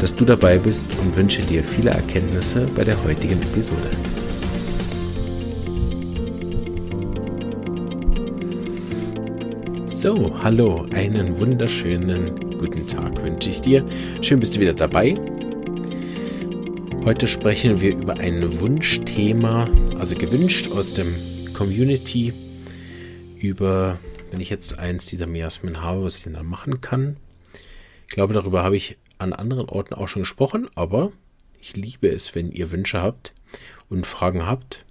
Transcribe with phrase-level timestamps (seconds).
[0.00, 3.90] dass du dabei bist und wünsche dir viele Erkenntnisse bei der heutigen Episode.
[9.86, 13.84] So, hallo, einen wunderschönen guten Tag wünsche ich dir.
[14.22, 15.18] Schön bist du wieder dabei.
[17.04, 19.68] Heute sprechen wir über ein Wunschthema,
[19.98, 21.14] also gewünscht aus dem
[21.52, 22.32] Community,
[23.36, 23.98] über,
[24.30, 27.16] wenn ich jetzt eins dieser Miasmen habe, was ich denn dann machen kann.
[28.08, 31.12] Ich glaube, darüber habe ich an anderen Orten auch schon gesprochen, aber
[31.60, 33.34] ich liebe es, wenn ihr Wünsche habt
[33.88, 34.84] und Fragen habt.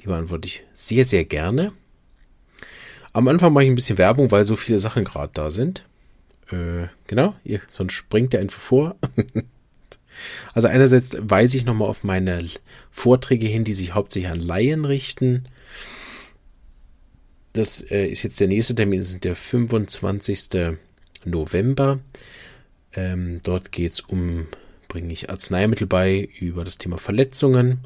[0.00, 1.72] Die beantworte ich sehr, sehr gerne.
[3.12, 5.84] Am Anfang mache ich ein bisschen Werbung, weil so viele Sachen gerade da sind.
[6.50, 8.96] Äh, genau, ihr, sonst springt ihr einfach vor.
[10.54, 12.44] also einerseits weise ich nochmal auf meine
[12.90, 15.44] Vorträge hin, die sich hauptsächlich an Laien richten.
[17.52, 20.76] Das äh, ist jetzt der nächste Termin, das ist der 25.
[21.24, 21.98] November.
[22.92, 24.46] Ähm, dort geht es um,
[24.88, 27.80] bringe ich Arzneimittel bei über das Thema Verletzungen.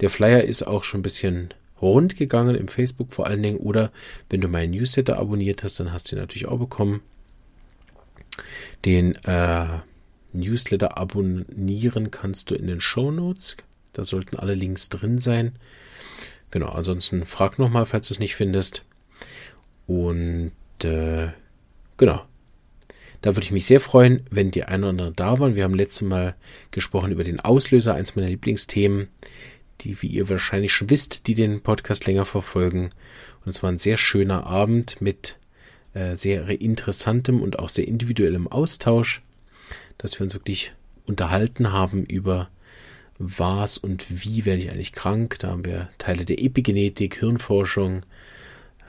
[0.00, 3.58] Der Flyer ist auch schon ein bisschen rund gegangen im Facebook vor allen Dingen.
[3.58, 3.92] Oder
[4.30, 7.02] wenn du meinen Newsletter abonniert hast, dann hast du ihn natürlich auch bekommen.
[8.84, 9.78] Den äh,
[10.32, 13.56] Newsletter abonnieren kannst du in den Show Notes.
[13.92, 15.56] Da sollten alle Links drin sein.
[16.50, 18.84] Genau, ansonsten frag nochmal, falls du es nicht findest.
[19.86, 20.52] Und
[20.84, 21.28] äh,
[21.96, 22.22] genau,
[23.22, 25.56] da würde ich mich sehr freuen, wenn die ein oder andere da waren.
[25.56, 26.34] Wir haben letztes Mal
[26.70, 29.08] gesprochen über den Auslöser, eins meiner Lieblingsthemen,
[29.80, 32.90] die, wie ihr wahrscheinlich schon wisst, die den Podcast länger verfolgen.
[33.44, 35.36] Und es war ein sehr schöner Abend mit
[35.94, 39.22] äh, sehr interessantem und auch sehr individuellem Austausch,
[39.98, 40.72] dass wir uns wirklich
[41.06, 42.48] unterhalten haben über
[43.18, 45.38] was und wie werde ich eigentlich krank.
[45.38, 48.04] Da haben wir Teile der Epigenetik, Hirnforschung,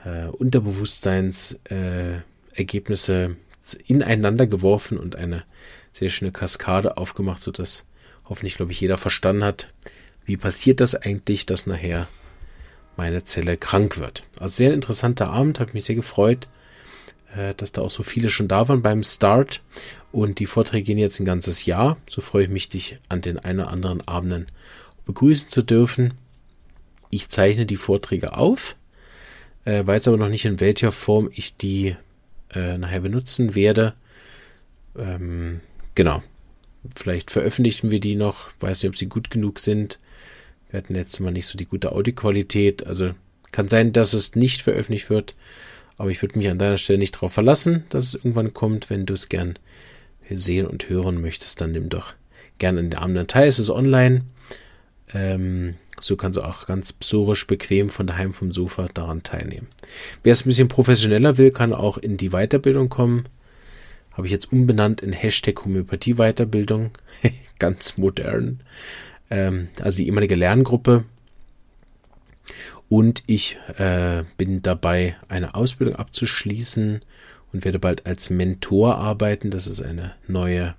[0.04, 3.30] äh, Unterbewusstseinsergebnisse äh,
[3.74, 5.44] ineinander geworfen und eine
[5.92, 7.86] sehr schöne Kaskade aufgemacht, sodass
[8.28, 9.72] hoffentlich, glaube ich, jeder verstanden hat,
[10.24, 12.08] wie passiert das eigentlich, dass nachher
[12.96, 14.24] meine Zelle krank wird.
[14.38, 16.48] Also sehr interessanter Abend, habe mich sehr gefreut,
[17.34, 19.62] äh, dass da auch so viele schon da waren beim Start
[20.12, 21.96] und die Vorträge gehen jetzt ein ganzes Jahr.
[22.06, 24.46] So freue ich mich, dich an den einen oder anderen Abenden
[25.06, 26.14] begrüßen zu dürfen.
[27.10, 28.76] Ich zeichne die Vorträge auf,
[29.64, 31.96] äh, weiß aber noch nicht, in welcher Form ich die
[32.54, 33.94] äh, nachher benutzen werde.
[34.96, 35.60] Ähm,
[35.94, 36.22] genau.
[36.94, 38.48] Vielleicht veröffentlichen wir die noch.
[38.60, 39.98] Weiß nicht, ob sie gut genug sind.
[40.70, 42.86] Wir hatten jetzt mal nicht so die gute Audioqualität.
[42.86, 43.12] Also
[43.52, 45.34] kann sein, dass es nicht veröffentlicht wird.
[45.96, 48.90] Aber ich würde mich an deiner Stelle nicht darauf verlassen, dass es irgendwann kommt.
[48.90, 49.58] Wenn du es gern
[50.30, 52.14] sehen und hören möchtest, dann nimm doch
[52.58, 53.48] gerne in der Abend teil.
[53.48, 54.22] Es ist online.
[55.12, 59.68] Ähm, so kannst du auch ganz psorisch bequem von daheim vom Sofa daran teilnehmen.
[60.22, 63.26] Wer es ein bisschen professioneller will, kann auch in die Weiterbildung kommen.
[64.12, 66.90] Habe ich jetzt umbenannt in Hashtag Homöopathie Weiterbildung.
[67.58, 68.60] ganz modern.
[69.30, 71.04] Ähm, also die ehemalige Lerngruppe.
[72.88, 77.00] Und ich äh, bin dabei, eine Ausbildung abzuschließen
[77.52, 79.50] und werde bald als Mentor arbeiten.
[79.50, 80.74] Das ist eine neue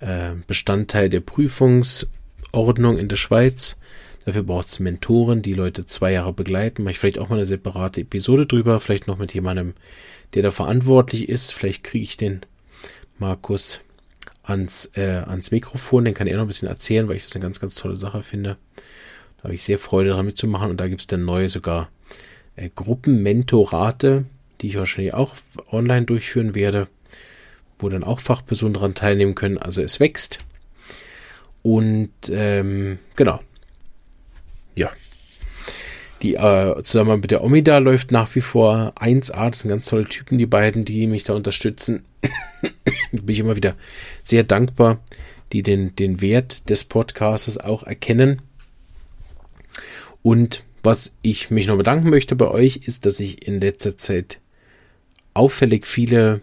[0.00, 3.76] äh, Bestandteil der Prüfungsordnung in der Schweiz.
[4.26, 6.82] Dafür braucht es Mentoren, die Leute zwei Jahre begleiten.
[6.82, 9.74] Mache ich vielleicht auch mal eine separate Episode drüber, vielleicht noch mit jemandem,
[10.34, 11.54] der da verantwortlich ist.
[11.54, 12.40] Vielleicht kriege ich den
[13.18, 13.80] Markus
[14.42, 17.42] ans, äh, ans Mikrofon, den kann er noch ein bisschen erzählen, weil ich das eine
[17.44, 18.56] ganz, ganz tolle Sache finde.
[19.36, 21.88] Da habe ich sehr Freude daran mitzumachen und da gibt es dann neue sogar
[22.56, 24.24] äh, Gruppenmentorate,
[24.60, 25.36] die ich wahrscheinlich auch
[25.70, 26.88] online durchführen werde,
[27.78, 29.58] wo dann auch Fachpersonen daran teilnehmen können.
[29.58, 30.40] Also es wächst.
[31.62, 33.38] Und ähm, genau.
[36.22, 39.50] Die äh, Zusammenarbeit mit der Omida läuft nach wie vor 1A.
[39.50, 42.04] Das sind ganz tolle Typen, die beiden, die mich da unterstützen.
[43.12, 43.76] Bin ich immer wieder
[44.22, 45.00] sehr dankbar,
[45.52, 48.42] die den, den Wert des Podcasts auch erkennen.
[50.22, 54.40] Und was ich mich noch bedanken möchte bei euch, ist, dass ich in letzter Zeit
[55.34, 56.40] auffällig viele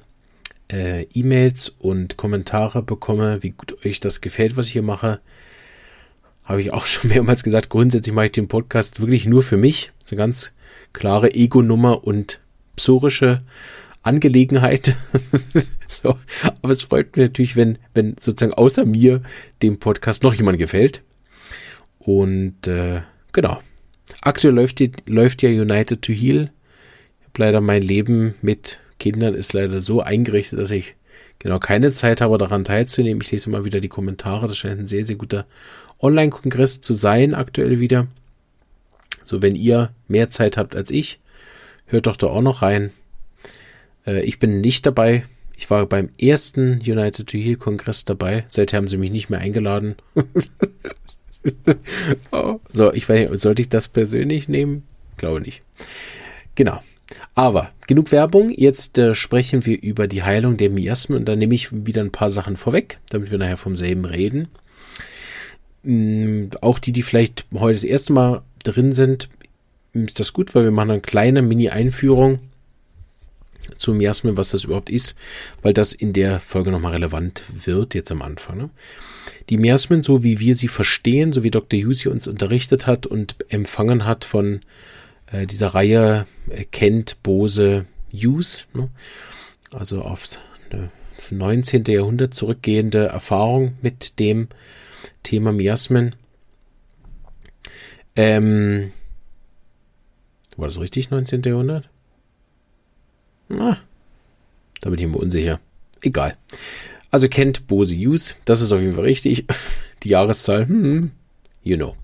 [0.71, 5.19] äh, E-Mails und Kommentare bekomme, wie gut euch das gefällt, was ich hier mache
[6.43, 9.91] habe ich auch schon mehrmals gesagt, grundsätzlich mache ich den Podcast wirklich nur für mich.
[9.99, 10.53] Das ist eine ganz
[10.93, 12.39] klare Ego-Nummer und
[12.75, 13.41] psorische
[14.03, 14.95] Angelegenheit.
[15.87, 16.17] so,
[16.61, 19.21] aber es freut mich natürlich, wenn, wenn sozusagen außer mir
[19.61, 21.03] dem Podcast noch jemand gefällt.
[21.99, 23.01] Und äh,
[23.31, 23.61] genau.
[24.21, 26.51] Aktuell läuft, die, läuft ja United to Heal.
[27.19, 30.95] Ich habe leider mein Leben mit Kindern ist leider so eingerichtet, dass ich
[31.39, 33.21] genau keine Zeit habe, daran teilzunehmen.
[33.21, 34.47] Ich lese immer wieder die Kommentare.
[34.47, 35.45] Das scheint ein sehr, sehr guter
[36.01, 38.07] Online-Kongress zu sein, aktuell wieder.
[39.25, 41.19] So, wenn ihr mehr Zeit habt als ich,
[41.85, 42.91] hört doch da auch noch rein.
[44.05, 45.23] Äh, ich bin nicht dabei.
[45.55, 48.45] Ich war beim ersten United to Heal Kongress dabei.
[48.49, 49.95] Seither haben sie mich nicht mehr eingeladen.
[52.31, 52.59] oh.
[52.71, 54.83] So, ich weiß nicht, sollte ich das persönlich nehmen?
[55.17, 55.61] Glaube nicht.
[56.55, 56.81] Genau.
[57.35, 58.49] Aber genug Werbung.
[58.49, 62.11] Jetzt äh, sprechen wir über die Heilung der Miasmen und da nehme ich wieder ein
[62.11, 64.49] paar Sachen vorweg, damit wir nachher vom selben reden.
[65.83, 69.29] Ähm, auch die, die vielleicht heute das erste Mal drin sind,
[69.93, 72.39] ist das gut, weil wir machen eine kleine Mini-Einführung
[73.77, 75.15] zu Miasmen, was das überhaupt ist,
[75.61, 78.57] weil das in der Folge nochmal relevant wird, jetzt am Anfang.
[78.57, 78.69] Ne?
[79.49, 81.79] Die Miasmen, so wie wir sie verstehen, so wie Dr.
[81.79, 84.61] Hughes uns unterrichtet hat und empfangen hat von
[85.33, 88.89] äh, dieser Reihe äh, Kent, Bose, Hughes, ne?
[89.71, 90.39] also auf
[90.71, 90.91] eine
[91.31, 91.85] 19.
[91.87, 94.47] Jahrhundert zurückgehende Erfahrung mit dem
[95.23, 96.15] Thema Miasmen.
[98.15, 98.91] Ähm,
[100.55, 101.41] war das richtig, 19.
[101.43, 101.89] Jahrhundert?
[103.49, 103.79] Na,
[104.81, 105.59] da bin ich mir unsicher.
[106.01, 106.37] Egal.
[107.09, 109.45] Also kennt Bose Hughes, das ist auf jeden Fall richtig.
[110.03, 111.11] Die Jahreszahl, hm,
[111.63, 111.95] you know.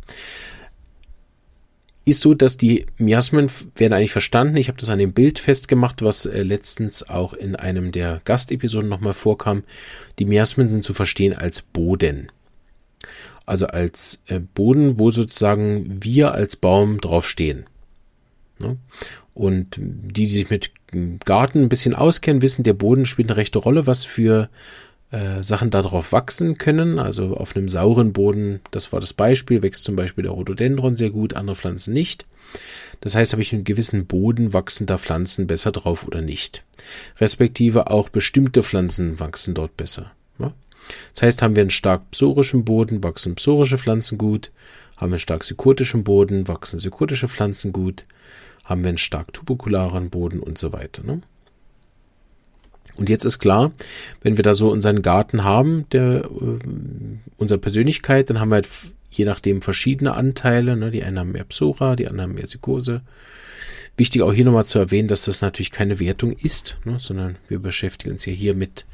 [2.09, 4.57] Ist so, dass die Miasmen werden eigentlich verstanden.
[4.57, 8.89] Ich habe das an dem Bild festgemacht, was äh, letztens auch in einem der Gastepisoden
[8.89, 9.61] nochmal vorkam.
[10.17, 12.31] Die Miasmen sind zu verstehen als Boden.
[13.45, 17.67] Also als äh, Boden, wo sozusagen wir als Baum draufstehen.
[18.57, 18.77] Ne?
[19.35, 20.71] Und die, die sich mit
[21.25, 24.49] Garten ein bisschen auskennen, wissen, der Boden spielt eine rechte Rolle, was für
[25.11, 26.99] äh, Sachen darauf wachsen können.
[26.99, 31.09] Also auf einem sauren Boden, das war das Beispiel, wächst zum Beispiel der Rhododendron sehr
[31.09, 32.27] gut, andere Pflanzen nicht.
[33.01, 36.63] Das heißt, habe ich einen gewissen Boden wachsender Pflanzen besser drauf oder nicht.
[37.19, 40.11] Respektive auch bestimmte Pflanzen wachsen dort besser.
[40.37, 40.53] Ja?
[41.13, 44.51] Das heißt, haben wir einen stark psorischen Boden, wachsen psorische Pflanzen gut.
[44.97, 48.05] Haben wir einen stark sykkotischen Boden, wachsen sykkotische Pflanzen gut.
[48.63, 51.03] Haben wir einen stark tuberkularen Boden und so weiter.
[51.03, 51.21] Ne?
[52.99, 53.71] Und jetzt ist klar,
[54.21, 56.59] wenn wir da so unseren Garten haben, der äh,
[57.37, 58.67] unserer Persönlichkeit, dann haben wir halt
[59.09, 60.75] je nachdem verschiedene Anteile.
[60.75, 60.91] Ne?
[60.91, 63.01] Die einen haben mehr Psora, die anderen mehr Psychose.
[63.95, 66.99] Wichtig auch hier nochmal zu erwähnen, dass das natürlich keine Wertung ist, ne?
[66.99, 68.85] sondern wir beschäftigen uns ja hier mit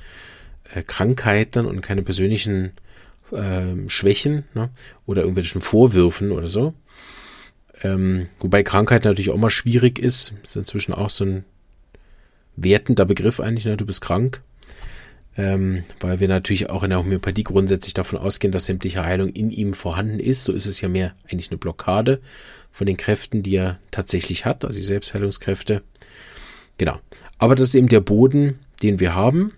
[0.75, 2.73] äh, Krankheiten und keine persönlichen
[3.31, 4.69] äh, Schwächen ne?
[5.07, 6.75] oder irgendwelchen Vorwürfen oder so.
[7.81, 10.33] Ähm, wobei Krankheit natürlich auch mal schwierig ist.
[10.43, 11.45] Ist inzwischen auch so ein
[12.55, 13.77] wertender Begriff eigentlich, ne?
[13.77, 14.41] du bist krank.
[15.37, 19.51] Ähm, weil wir natürlich auch in der Homöopathie grundsätzlich davon ausgehen, dass sämtliche Heilung in
[19.51, 20.45] ihm vorhanden ist.
[20.45, 22.21] So ist es ja mehr eigentlich eine Blockade
[22.71, 25.81] von den Kräften, die er tatsächlich hat, also die Selbstheilungskräfte.
[26.77, 26.99] Genau.
[27.37, 29.51] Aber das ist eben der Boden, den wir haben.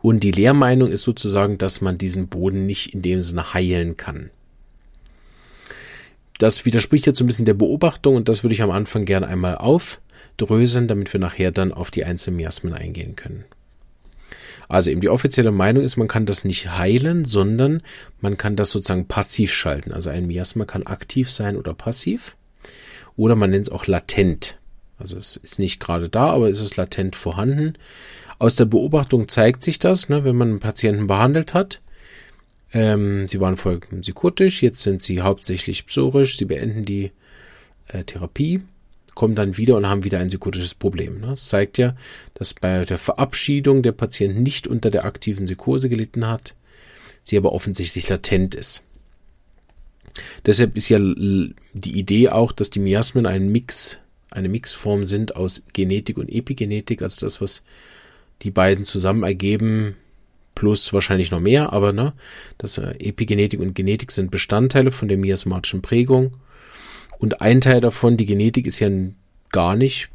[0.00, 4.30] Und die Lehrmeinung ist sozusagen, dass man diesen Boden nicht in dem Sinne heilen kann.
[6.40, 9.28] Das widerspricht jetzt so ein bisschen der Beobachtung und das würde ich am Anfang gerne
[9.28, 10.00] einmal auf
[10.38, 13.44] dröseln, damit wir nachher dann auf die einzelnen Miasmen eingehen können.
[14.66, 17.82] Also eben die offizielle Meinung ist, man kann das nicht heilen, sondern
[18.22, 19.92] man kann das sozusagen passiv schalten.
[19.92, 22.38] Also ein Miasma kann aktiv sein oder passiv.
[23.16, 24.56] Oder man nennt es auch latent.
[24.96, 27.74] Also es ist nicht gerade da, aber es ist latent vorhanden.
[28.38, 31.82] Aus der Beobachtung zeigt sich das, ne, wenn man einen Patienten behandelt hat.
[32.72, 37.10] Ähm, sie waren vorher psychotisch, jetzt sind sie hauptsächlich psorisch, sie beenden die
[37.88, 38.62] äh, Therapie
[39.20, 41.20] kommen dann wieder und haben wieder ein psychotisches Problem.
[41.20, 41.94] Das zeigt ja,
[42.32, 46.54] dass bei der Verabschiedung der Patient nicht unter der aktiven Psychose gelitten hat,
[47.22, 48.82] sie aber offensichtlich latent ist.
[50.46, 53.98] Deshalb ist ja die Idee auch, dass die Miasmen ein Mix,
[54.30, 57.62] eine Mixform sind aus Genetik und Epigenetik, also das, was
[58.42, 59.96] die beiden zusammen ergeben,
[60.60, 62.12] plus wahrscheinlich noch mehr, aber ne,
[62.58, 66.36] das äh, Epigenetik und Genetik sind Bestandteile von der miasmatischen Prägung
[67.18, 68.90] und ein Teil davon, die Genetik, ist ja
[69.52, 70.10] gar nicht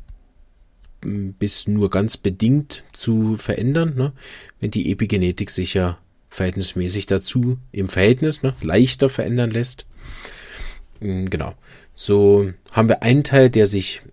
[1.02, 4.14] bis nur ganz bedingt zu verändern, ne?
[4.60, 5.98] wenn die Epigenetik sich ja
[6.30, 9.88] verhältnismäßig dazu im Verhältnis ne, leichter verändern lässt.
[11.00, 11.56] Hm, genau.
[11.96, 14.04] So haben wir einen Teil, der sich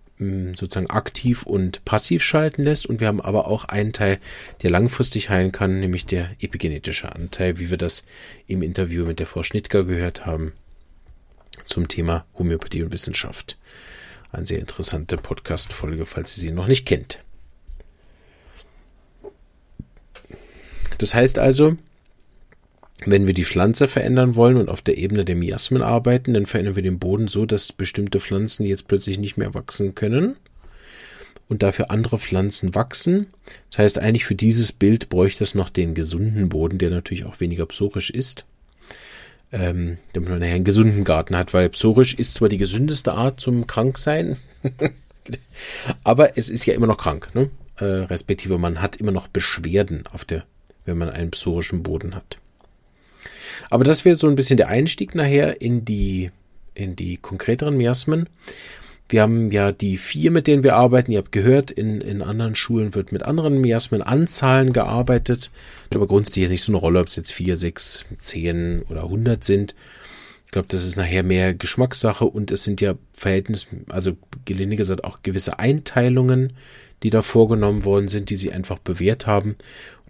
[0.55, 4.19] sozusagen aktiv und passiv schalten lässt und wir haben aber auch einen Teil,
[4.61, 8.05] der langfristig heilen kann, nämlich der epigenetische Anteil, wie wir das
[8.47, 10.53] im Interview mit der Frau Schnittger gehört haben
[11.65, 13.57] zum Thema Homöopathie und Wissenschaft.
[14.31, 17.19] Eine sehr interessante Podcast-Folge, falls ihr sie noch nicht kennt.
[20.97, 21.77] Das heißt also,
[23.05, 26.75] Wenn wir die Pflanze verändern wollen und auf der Ebene der Miasmen arbeiten, dann verändern
[26.75, 30.35] wir den Boden so, dass bestimmte Pflanzen jetzt plötzlich nicht mehr wachsen können
[31.49, 33.27] und dafür andere Pflanzen wachsen.
[33.69, 37.39] Das heißt, eigentlich für dieses Bild bräuchte es noch den gesunden Boden, der natürlich auch
[37.39, 38.45] weniger psorisch ist.
[39.51, 43.39] Ähm, damit man nachher einen gesunden Garten hat, weil psorisch ist zwar die gesündeste Art
[43.39, 44.37] zum Kranksein,
[46.03, 47.51] aber es ist ja immer noch krank, ne?
[47.77, 50.43] Äh, respektive man hat immer noch Beschwerden auf der,
[50.85, 52.39] wenn man einen psorischen Boden hat.
[53.69, 56.31] Aber das wäre so ein bisschen der Einstieg nachher in die,
[56.73, 58.29] in die konkreteren Miasmen.
[59.09, 61.11] Wir haben ja die vier, mit denen wir arbeiten.
[61.11, 65.51] Ihr habt gehört, in, in anderen Schulen wird mit anderen Miasmen-Anzahlen gearbeitet.
[65.93, 69.43] Aber grundsätzlich ist nicht so eine Rolle, ob es jetzt vier, sechs, zehn oder hundert
[69.43, 69.75] sind.
[70.45, 75.03] Ich glaube, das ist nachher mehr Geschmackssache und es sind ja Verhältnis, also gelinde gesagt
[75.03, 76.53] auch gewisse Einteilungen,
[77.01, 79.55] die da vorgenommen worden sind, die sie einfach bewährt haben.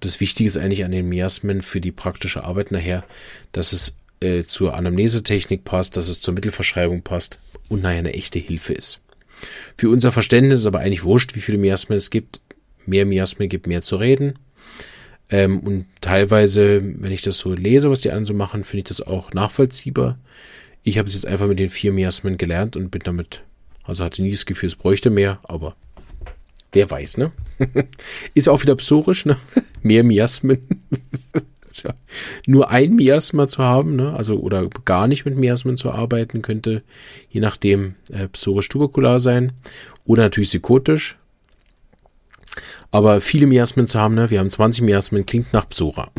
[0.04, 3.06] Das Wichtige ist eigentlich an den Miasmen für die praktische Arbeit nachher,
[3.54, 7.38] dass es äh, zur Anamnesetechnik passt, dass es zur Mittelverschreibung passt
[7.70, 9.00] und nachher eine echte Hilfe ist.
[9.78, 12.42] Für unser Verständnis ist aber eigentlich wurscht, wie viele Miasmen es gibt.
[12.86, 14.40] Mehr Miasmen gibt mehr zu reden.
[15.30, 18.90] Ähm, und teilweise, wenn ich das so lese, was die anderen so machen, finde ich
[18.90, 20.20] das auch nachvollziehbar.
[20.84, 23.42] Ich habe es jetzt einfach mit den vier Miasmen gelernt und bin damit,
[23.84, 25.78] also hatte nie das Gefühl, es bräuchte mehr, aber
[26.74, 27.32] wer weiß, ne?
[28.34, 29.38] Ist auch wieder psorisch, ne?
[29.82, 30.68] mehr Miasmen.
[31.84, 31.96] ja
[32.46, 34.14] nur ein Miasma zu haben, ne?
[34.14, 36.84] also oder gar nicht mit Miasmen zu arbeiten, könnte
[37.30, 39.54] je nachdem äh, psorisch tuberkular sein
[40.06, 41.18] oder natürlich psychotisch.
[42.92, 44.30] Aber viele Miasmen zu haben, ne?
[44.30, 46.12] wir haben 20 Miasmen, klingt nach Psora.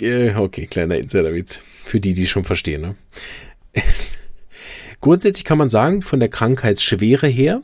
[0.00, 1.60] Äh, okay, kleiner Insiderwitz.
[1.84, 2.80] Für die, die schon verstehen.
[2.80, 2.94] Ne?
[5.00, 7.62] Grundsätzlich kann man sagen, von der Krankheitsschwere her,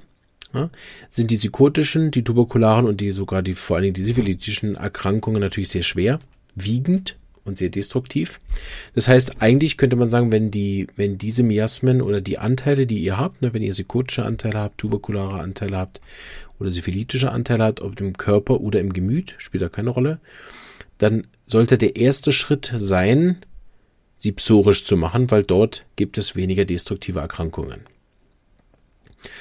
[0.54, 0.70] ja,
[1.10, 5.40] sind die psychotischen, die tuberkularen und die sogar die vor allen Dingen die syphilitischen Erkrankungen
[5.40, 6.20] natürlich sehr schwer
[6.54, 8.40] wiegend und sehr destruktiv.
[8.94, 12.98] Das heißt, eigentlich könnte man sagen, wenn die, wenn diese Miasmen oder die Anteile, die
[12.98, 16.00] ihr habt, ne, wenn ihr psychotische Anteile habt, tuberkulare Anteile habt
[16.58, 20.20] oder syphilitische Anteile habt, ob im Körper oder im Gemüt, spielt da keine Rolle,
[20.98, 23.36] dann sollte der erste Schritt sein,
[24.16, 27.80] sie psorisch zu machen, weil dort gibt es weniger destruktive Erkrankungen.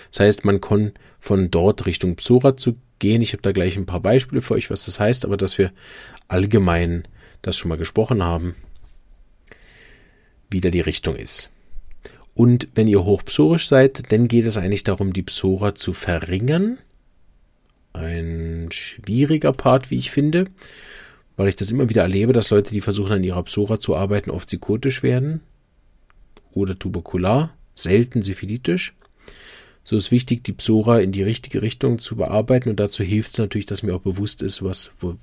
[0.09, 3.21] Das heißt, man kann von dort Richtung Psora zu gehen.
[3.21, 5.71] Ich habe da gleich ein paar Beispiele für euch, was das heißt, aber dass wir
[6.27, 7.07] allgemein
[7.41, 8.55] das schon mal gesprochen haben,
[10.49, 11.49] wie da die Richtung ist.
[12.35, 16.79] Und wenn ihr hochpsorisch seid, dann geht es eigentlich darum, die Psora zu verringern.
[17.93, 20.45] Ein schwieriger Part, wie ich finde,
[21.35, 24.31] weil ich das immer wieder erlebe, dass Leute, die versuchen an ihrer Psora zu arbeiten,
[24.31, 25.41] oft psychotisch werden
[26.53, 28.95] oder tuberkular, selten syphilitisch.
[29.83, 33.37] So ist wichtig, die Psora in die richtige Richtung zu bearbeiten und dazu hilft es
[33.37, 35.15] natürlich, dass mir auch bewusst ist, was, wo,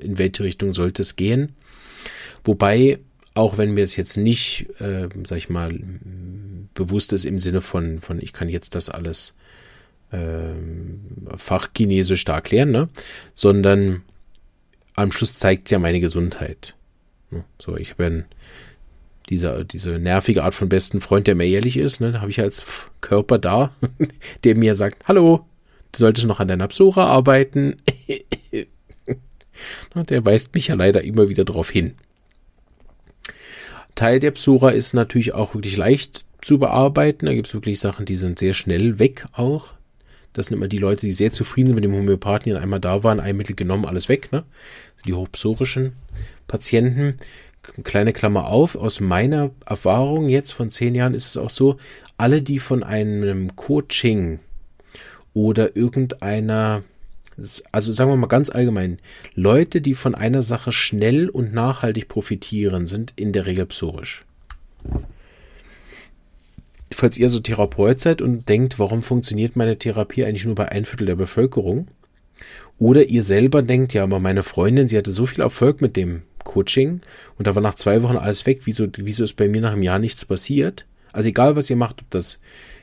[0.00, 1.52] in welche Richtung sollte es gehen.
[2.44, 3.00] Wobei,
[3.34, 5.80] auch wenn mir es jetzt nicht, äh, sag ich mal,
[6.74, 9.34] bewusst ist im Sinne von, von ich kann jetzt das alles
[10.12, 10.54] äh,
[11.36, 12.88] fachchinesisch da erklären, ne?
[13.34, 14.02] sondern
[14.94, 16.74] am Schluss zeigt es ja meine Gesundheit.
[17.58, 18.24] So, ich bin
[19.28, 22.40] diese, diese nervige Art von besten Freund, der mir ehrlich ist, ne, da habe ich
[22.40, 23.72] als Körper da,
[24.44, 25.46] der mir sagt, hallo,
[25.92, 27.76] du solltest noch an deiner Psora arbeiten.
[29.94, 31.94] der weist mich ja leider immer wieder darauf hin.
[33.94, 37.26] Teil der Psora ist natürlich auch wirklich leicht zu bearbeiten.
[37.26, 39.74] Da gibt es wirklich Sachen, die sind sehr schnell weg auch.
[40.32, 43.02] Das sind immer die Leute, die sehr zufrieden sind mit dem Homöopathen, die einmal da
[43.02, 44.30] waren, ein Mittel genommen, alles weg.
[44.30, 44.44] Ne?
[45.04, 45.94] Die hochpsorischen
[46.46, 47.16] Patienten
[47.84, 51.76] kleine Klammer auf, aus meiner Erfahrung jetzt von zehn Jahren ist es auch so,
[52.16, 54.40] alle, die von einem Coaching
[55.34, 56.82] oder irgendeiner,
[57.70, 58.98] also sagen wir mal ganz allgemein,
[59.34, 64.24] Leute, die von einer Sache schnell und nachhaltig profitieren, sind in der Regel psorisch.
[66.90, 70.84] Falls ihr so Therapeut seid und denkt, warum funktioniert meine Therapie eigentlich nur bei ein
[70.84, 71.88] Viertel der Bevölkerung?
[72.78, 76.22] Oder ihr selber denkt, ja, aber meine Freundin, sie hatte so viel Erfolg mit dem
[76.48, 77.00] Coaching
[77.36, 78.62] und da war nach zwei Wochen alles weg.
[78.64, 80.86] Wieso, wieso ist bei mir nach einem Jahr nichts passiert?
[81.12, 82.40] Also egal, was ihr macht, ob das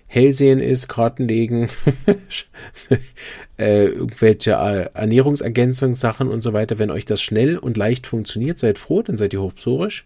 [0.08, 1.70] Hellsehen ist, Kartenlegen,
[3.58, 6.80] äh, irgendwelche äh, Ernährungsergänzungssachen und so weiter.
[6.80, 10.06] Wenn euch das schnell und leicht funktioniert, seid froh, dann seid ihr hochpsorisch.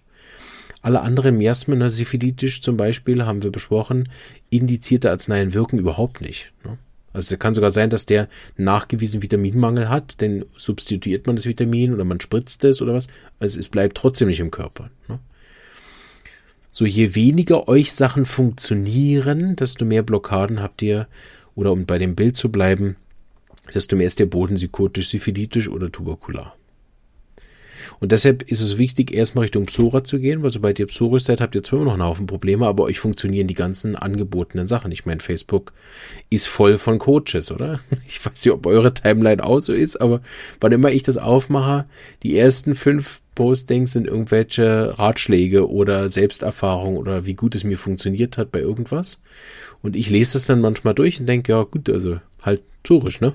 [0.82, 4.08] Alle anderen Miasmen, syphilitisch zum Beispiel, haben wir besprochen,
[4.50, 6.54] indizierte Arzneien wirken überhaupt nicht.
[6.64, 6.78] Ne?
[7.20, 11.94] Also es kann sogar sein, dass der nachgewiesen Vitaminmangel hat, denn substituiert man das Vitamin
[11.94, 13.10] oder man spritzt es oder was.
[13.40, 14.90] Also es bleibt trotzdem nicht im Körper.
[15.10, 15.20] Ne?
[16.72, 21.10] So je weniger euch Sachen funktionieren, desto mehr Blockaden habt ihr,
[21.56, 22.96] oder um bei dem Bild zu bleiben,
[23.74, 26.56] desto mehr ist der Boden psychotisch, syphilitisch oder tuberkular.
[28.00, 31.42] Und deshalb ist es wichtig, erstmal Richtung Psora zu gehen, weil sobald ihr psorisch seid,
[31.42, 34.92] habt ihr zwar immer noch einen Haufen Probleme, aber euch funktionieren die ganzen angebotenen Sachen.
[34.92, 35.74] Ich meine, Facebook
[36.30, 37.80] ist voll von Coaches, oder?
[38.08, 40.22] Ich weiß nicht, ob eure Timeline auch so ist, aber
[40.60, 41.86] wann immer ich das aufmache,
[42.24, 48.38] die ersten fünf Postings sind irgendwelche Ratschläge oder Selbsterfahrung oder wie gut es mir funktioniert
[48.38, 49.22] hat bei irgendwas.
[49.82, 53.34] Und ich lese das dann manchmal durch und denke, ja gut, also halt psorisch, ne?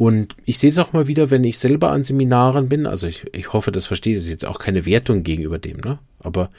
[0.00, 2.86] Und ich sehe es auch mal wieder, wenn ich selber an Seminaren bin.
[2.86, 4.16] Also ich, ich hoffe, das versteht.
[4.16, 5.98] Das ist jetzt auch keine Wertung gegenüber dem, ne?
[6.20, 6.50] Aber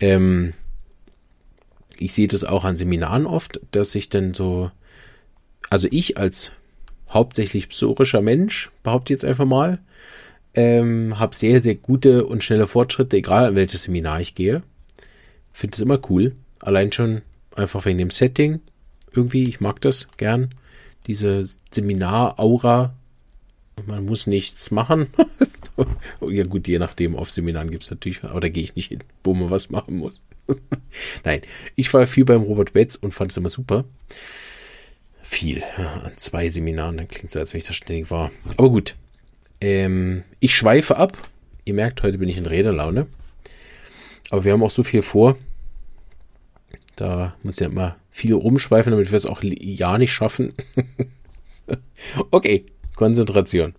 [0.00, 0.54] ähm,
[1.96, 4.72] ich sehe das auch an Seminaren oft, dass ich dann so,
[5.70, 6.50] also ich als
[7.08, 9.78] hauptsächlich psorischer Mensch, behaupte jetzt einfach mal,
[10.54, 14.64] ähm, habe sehr, sehr gute und schnelle Fortschritte, egal an welches Seminar ich gehe.
[15.52, 16.32] Finde es immer cool.
[16.58, 17.22] Allein schon
[17.54, 18.58] einfach wegen dem Setting.
[19.12, 20.56] Irgendwie, ich mag das gern
[21.06, 22.94] diese Seminar-Aura.
[23.86, 25.08] Man muss nichts machen.
[26.20, 29.00] ja gut, je nachdem, auf Seminaren gibt es natürlich, aber da gehe ich nicht hin,
[29.24, 30.22] wo man was machen muss.
[31.24, 31.42] Nein,
[31.74, 33.84] ich war viel beim Robert Betz und fand es immer super.
[35.22, 38.30] Viel, an zwei Seminaren, dann klingt es, als wenn ich da ständig war.
[38.56, 38.94] Aber gut,
[39.60, 41.16] ähm, ich schweife ab.
[41.64, 43.06] Ihr merkt, heute bin ich in Räderlaune.
[44.30, 45.36] Aber wir haben auch so viel vor.
[46.96, 50.52] Da muss ja immer viel rumschweifen, damit wir es auch ja nicht schaffen.
[52.30, 53.74] okay, Konzentration.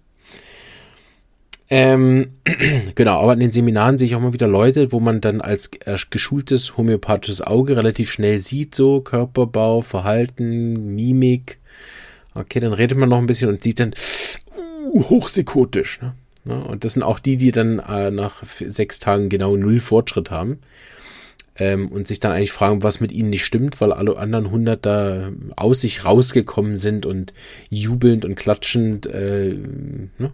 [1.69, 2.31] Ähm,
[2.95, 5.71] genau, aber in den Seminaren sehe ich auch mal wieder Leute, wo man dann als
[5.85, 11.57] äh, geschultes homöopathisches Auge relativ schnell sieht, so Körperbau, Verhalten, Mimik.
[12.33, 13.93] Okay, dann redet man noch ein bisschen und sieht dann
[14.91, 16.01] uh, hochsekotisch.
[16.01, 16.13] Ne?
[16.45, 20.29] Ja, und das sind auch die, die dann äh, nach sechs Tagen genau null Fortschritt
[20.29, 20.59] haben
[21.57, 24.85] ähm, und sich dann eigentlich fragen, was mit ihnen nicht stimmt, weil alle anderen 100
[24.85, 27.33] da aus sich rausgekommen sind und
[27.69, 29.55] jubelnd und klatschend äh,
[30.17, 30.31] ne,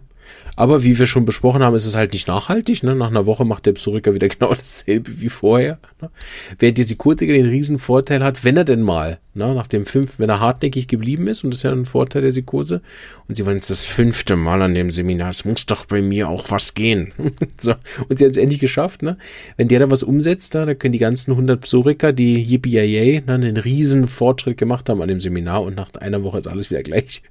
[0.56, 2.82] aber wie wir schon besprochen haben, ist es halt nicht nachhaltig.
[2.82, 2.94] Ne?
[2.94, 5.78] Nach einer Woche macht der Psoriker wieder genau dasselbe wie vorher.
[6.00, 6.10] Ne?
[6.58, 10.18] Während die Sekurtiker den riesen Vorteil hat, wenn er denn mal, ne, nach dem fünf,
[10.18, 12.82] wenn er hartnäckig geblieben ist, und das ist ja ein Vorteil der Sikose,
[13.28, 16.28] und sie waren jetzt das fünfte Mal an dem Seminar, es muss doch bei mir
[16.28, 17.12] auch was gehen.
[17.56, 17.74] so,
[18.08, 19.02] und sie hat es endlich geschafft.
[19.02, 19.16] Ne?
[19.56, 23.32] Wenn der da was umsetzt, da, da können die ganzen 100 Psoriker, die yippie ne,
[23.32, 26.82] einen riesen Fortschritt gemacht haben an dem Seminar, und nach einer Woche ist alles wieder
[26.82, 27.22] gleich.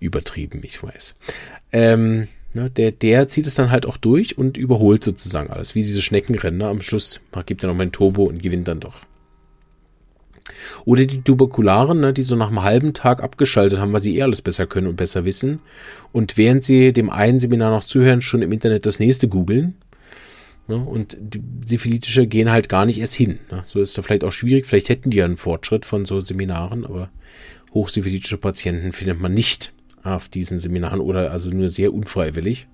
[0.00, 1.14] Übertrieben, ich weiß.
[1.72, 5.80] Ähm, ne, der, der zieht es dann halt auch durch und überholt sozusagen alles, wie
[5.80, 6.58] diese Schneckenrennen.
[6.58, 6.68] Ne?
[6.68, 9.04] Am Schluss gibt er noch mal ein Turbo und gewinnt dann doch.
[10.84, 14.22] Oder die Tuberkularen, ne, die so nach einem halben Tag abgeschaltet haben, weil sie eh
[14.22, 15.60] alles besser können und besser wissen.
[16.12, 19.74] Und während sie dem einen Seminar noch zuhören, schon im Internet das nächste googeln.
[20.66, 23.38] Ne, und die Syphilitische gehen halt gar nicht erst hin.
[23.50, 23.64] Ne.
[23.66, 24.64] So ist da vielleicht auch schwierig.
[24.64, 27.10] Vielleicht hätten die ja einen Fortschritt von so Seminaren, aber
[27.74, 32.68] hochsyphilitische Patienten findet man nicht auf diesen Seminaren oder also nur sehr unfreiwillig,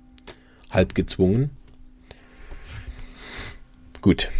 [0.71, 1.51] halb gezwungen.
[4.01, 4.31] Gut.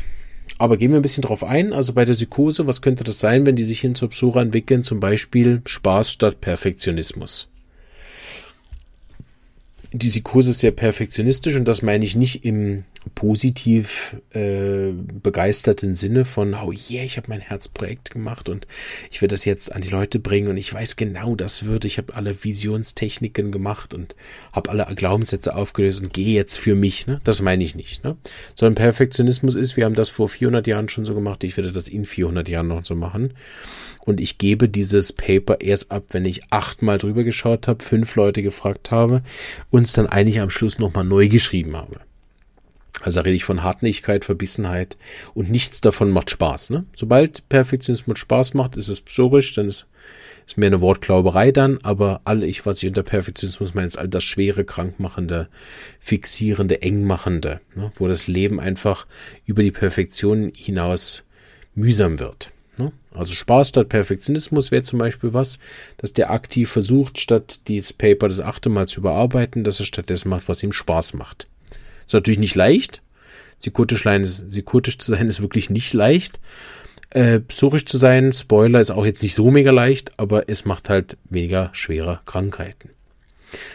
[0.59, 1.73] Aber gehen wir ein bisschen drauf ein.
[1.73, 4.83] Also bei der Psychose, was könnte das sein, wenn die sich hin zur Psora entwickeln?
[4.83, 7.51] Zum Beispiel Spaß statt Perfektionismus
[9.93, 16.25] die Psychose ist sehr perfektionistisch und das meine ich nicht im positiv äh, begeisterten Sinne
[16.25, 18.67] von, oh yeah, ich habe mein Herzprojekt gemacht und
[19.11, 21.99] ich werde das jetzt an die Leute bringen und ich weiß genau, das würde, ich
[21.99, 24.17] habe alle Visionstechniken gemacht und
[24.53, 27.07] habe alle Glaubenssätze aufgelöst und gehe jetzt für mich.
[27.07, 27.21] Ne?
[27.25, 28.05] Das meine ich nicht.
[28.05, 28.17] Ne?
[28.55, 31.89] Sondern Perfektionismus ist, wir haben das vor 400 Jahren schon so gemacht, ich werde das
[31.89, 33.33] in 400 Jahren noch so machen
[34.05, 38.43] und ich gebe dieses Paper erst ab, wenn ich achtmal drüber geschaut habe, fünf Leute
[38.43, 39.23] gefragt habe
[39.71, 42.01] und es dann eigentlich am Schluss nochmal neu geschrieben habe.
[43.03, 44.97] Also da rede ich von Hartnäckigkeit, Verbissenheit
[45.35, 46.71] und nichts davon macht Spaß.
[46.71, 46.85] Ne?
[46.95, 49.87] Sobald Perfektionismus Spaß macht, ist es psorisch, dann ist
[50.47, 54.09] es mehr eine Wortglauberei dann, aber alle ich, was ich unter Perfektionismus meine, ist all
[54.09, 55.49] das schwere, krankmachende,
[55.99, 57.91] fixierende, engmachende, ne?
[57.95, 59.07] wo das Leben einfach
[59.47, 61.23] über die Perfektion hinaus
[61.75, 62.51] mühsam wird.
[62.79, 62.93] Ne?
[63.15, 65.59] Also Spaß statt Perfektionismus wäre zum Beispiel was,
[65.99, 70.29] dass der aktiv versucht, statt dieses Paper das achte Mal zu überarbeiten, dass er stattdessen
[70.29, 71.49] macht, was ihm Spaß macht.
[72.11, 73.03] Ist natürlich nicht leicht.
[73.61, 76.41] Psychotisch, zu sein ist wirklich nicht leicht.
[77.11, 80.89] Äh, psorisch zu sein, Spoiler, ist auch jetzt nicht so mega leicht, aber es macht
[80.89, 82.91] halt weniger schwere Krankheiten.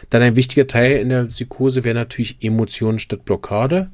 [0.10, 3.89] Dann ein wichtiger Teil in der Psychose wäre natürlich Emotionen statt Blockade.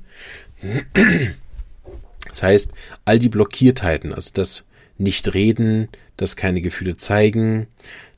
[2.27, 2.71] Das heißt,
[3.05, 4.63] all die Blockiertheiten, also das
[4.97, 7.67] nicht reden, das keine Gefühle zeigen,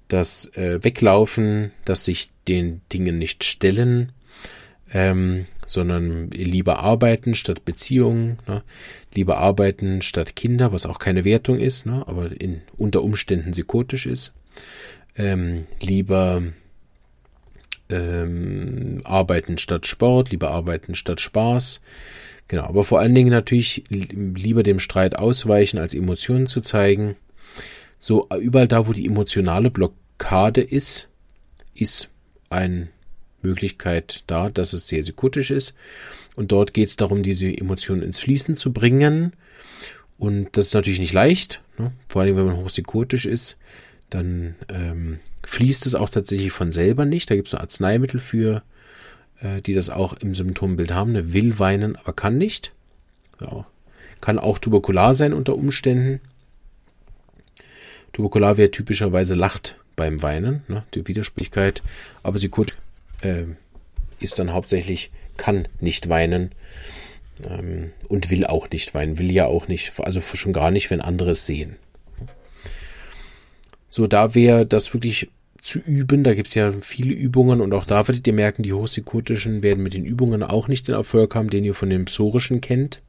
[0.08, 4.14] das äh, Weglaufen, das sich den Dingen nicht stellen,
[4.94, 8.64] ähm, sondern lieber arbeiten statt Beziehungen, ne?
[9.14, 12.04] lieber arbeiten statt Kinder, was auch keine Wertung ist, ne?
[12.08, 14.34] aber in, unter Umständen psychotisch ist,
[15.16, 16.44] ähm, lieber
[17.90, 21.82] ähm, Arbeiten statt Sport, lieber Arbeiten statt Spaß.
[22.48, 27.16] Genau, aber vor allen Dingen natürlich lieber dem Streit ausweichen, als Emotionen zu zeigen.
[28.00, 31.10] So überall da, wo die emotionale Blockade ist,
[31.74, 32.10] ist
[32.50, 32.90] eine
[33.44, 35.76] Möglichkeit da, dass es sehr psychotisch ist.
[36.36, 39.34] Und dort geht es darum, diese Emotionen ins Fließen zu bringen.
[40.18, 41.92] Und das ist natürlich nicht leicht, ne?
[42.08, 43.58] vor allem wenn man hochpsychotisch ist,
[44.10, 47.30] dann ähm, fließt es auch tatsächlich von selber nicht.
[47.30, 48.64] Da gibt es Arzneimittel für,
[49.42, 51.12] äh, die das auch im Symptombild haben.
[51.12, 52.72] Eine will weinen, aber kann nicht.
[53.42, 53.66] Ja.
[54.22, 56.22] Kann auch tuberkular sein unter Umständen.
[58.14, 61.82] Tuberkular wäre typischerweise lacht beim Weinen, ne, die Widersprüchlichkeit.
[62.22, 62.76] Aber sie gut,
[63.24, 63.46] äh,
[64.20, 66.52] ist dann hauptsächlich kann nicht weinen
[67.50, 71.02] ähm, und will auch nicht weinen, will ja auch nicht, also schon gar nicht, wenn
[71.02, 71.76] andere es sehen.
[73.90, 75.30] So, da wäre das wirklich
[75.62, 76.24] zu üben.
[76.24, 79.84] Da gibt es ja viele Übungen und auch da werdet ihr merken, die hochpsykotischen werden
[79.84, 83.02] mit den Übungen auch nicht den Erfolg haben, den ihr von den psorischen kennt.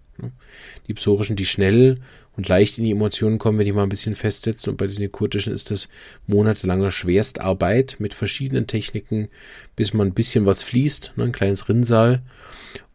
[0.88, 2.00] Die psorischen, die schnell
[2.36, 4.70] und leicht in die Emotionen kommen, wenn die mal ein bisschen festsetzen.
[4.70, 5.88] Und bei diesen psychotischen ist das
[6.26, 9.28] monatelange Schwerstarbeit mit verschiedenen Techniken,
[9.76, 12.22] bis man ein bisschen was fließt, ne, ein kleines Rinnsal.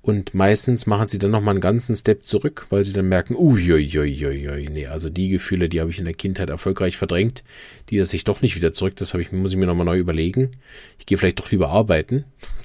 [0.01, 4.69] Und meistens machen sie dann nochmal einen ganzen Step zurück, weil sie dann merken, uiuiuiui,
[4.71, 7.43] nee, also die Gefühle, die habe ich in der Kindheit erfolgreich verdrängt,
[7.89, 10.51] die lasse ich doch nicht wieder zurück, das ich, muss ich mir nochmal neu überlegen.
[10.99, 12.23] Ich gehe vielleicht doch lieber arbeiten.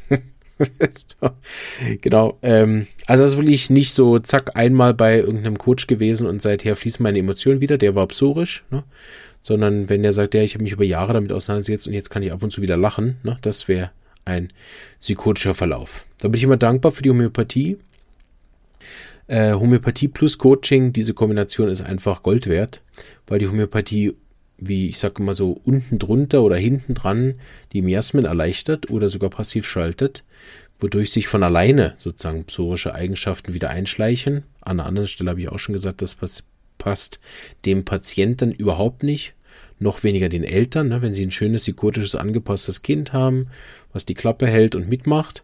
[2.01, 6.43] genau, ähm, also das ist wirklich nicht so, zack, einmal bei irgendeinem Coach gewesen und
[6.43, 8.85] seither fließen meine Emotionen wieder, der war psorisch, ne?
[9.43, 12.23] sondern wenn der sagt, ja, ich habe mich über Jahre damit auseinandergesetzt und jetzt kann
[12.23, 13.39] ich ab und zu wieder lachen, ne?
[13.43, 13.91] das wäre
[14.25, 14.53] ein
[15.01, 16.07] psychotischer Verlauf.
[16.21, 17.79] Da bin ich immer dankbar für die Homöopathie.
[19.27, 22.83] Äh, Homöopathie plus Coaching, diese Kombination ist einfach Gold wert,
[23.27, 24.15] weil die Homöopathie,
[24.59, 27.35] wie ich sage immer so, unten drunter oder hinten dran
[27.73, 30.25] die Miasmen erleichtert oder sogar passiv schaltet,
[30.79, 34.45] wodurch sich von alleine sozusagen psorische Eigenschaften wieder einschleichen.
[34.61, 36.17] An einer anderen Stelle habe ich auch schon gesagt, das
[36.79, 37.21] passt
[37.65, 39.35] dem Patienten überhaupt nicht
[39.79, 43.49] noch weniger den Eltern, ne, wenn sie ein schönes, psychotisches, angepasstes Kind haben,
[43.93, 45.44] was die Klappe hält und mitmacht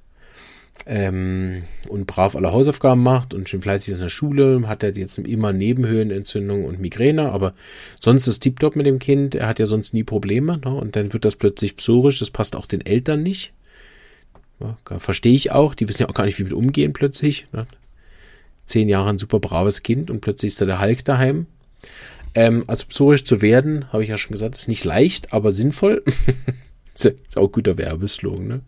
[0.87, 4.93] ähm, und brav alle Hausaufgaben macht und schön fleißig ist in der Schule, hat er
[4.93, 7.55] jetzt immer Nebenhöhenentzündung und Migräne, aber
[8.01, 11.13] sonst ist tiptop mit dem Kind, er hat ja sonst nie Probleme ne, und dann
[11.13, 13.53] wird das plötzlich psorisch, das passt auch den Eltern nicht.
[14.61, 17.47] Ja, verstehe ich auch, die wissen ja auch gar nicht, wie mit umgehen plötzlich.
[17.53, 17.67] Ne.
[18.67, 21.47] Zehn Jahre ein super braves Kind und plötzlich ist da der Hulk daheim.
[22.35, 26.05] Ähm, also psorisch zu werden, habe ich ja schon gesagt, ist nicht leicht, aber sinnvoll.
[26.95, 28.61] ist auch guter Werbeslogan, ne?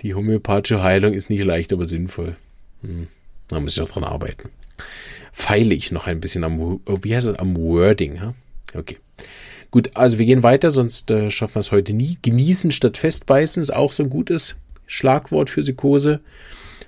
[0.00, 2.36] Die homöopathische Heilung ist nicht leicht, aber sinnvoll.
[2.82, 3.08] Hm.
[3.48, 4.50] Da muss ich noch dran arbeiten.
[5.32, 8.34] Feile ich noch ein bisschen am, oh, wie heißt das, am Wording, ha?
[8.74, 8.98] Okay.
[9.70, 12.18] Gut, also wir gehen weiter, sonst äh, schaffen wir es heute nie.
[12.22, 14.56] Genießen statt festbeißen ist auch so ein gutes
[14.86, 16.20] Schlagwort für Psychose.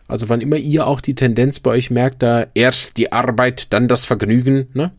[0.09, 3.87] Also wann immer ihr auch die Tendenz bei euch merkt, da erst die Arbeit, dann
[3.87, 4.93] das Vergnügen, ne?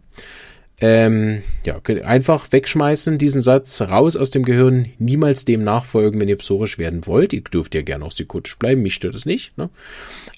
[0.84, 6.38] Ähm, ja, einfach wegschmeißen, diesen Satz raus aus dem Gehirn, niemals dem nachfolgen, wenn ihr
[6.38, 7.34] psorisch werden wollt.
[7.34, 9.56] Ihr dürft ja gerne auch psychotisch bleiben, mich stört es nicht.
[9.60, 9.70] Ne?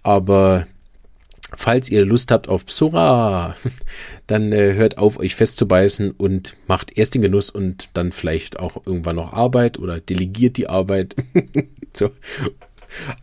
[0.03, 0.67] Aber
[1.55, 3.55] falls ihr Lust habt auf Psora,
[4.27, 8.85] dann äh, hört auf, euch festzubeißen und macht erst den Genuss und dann vielleicht auch
[8.85, 11.15] irgendwann noch Arbeit oder delegiert die Arbeit.
[11.93, 12.11] so.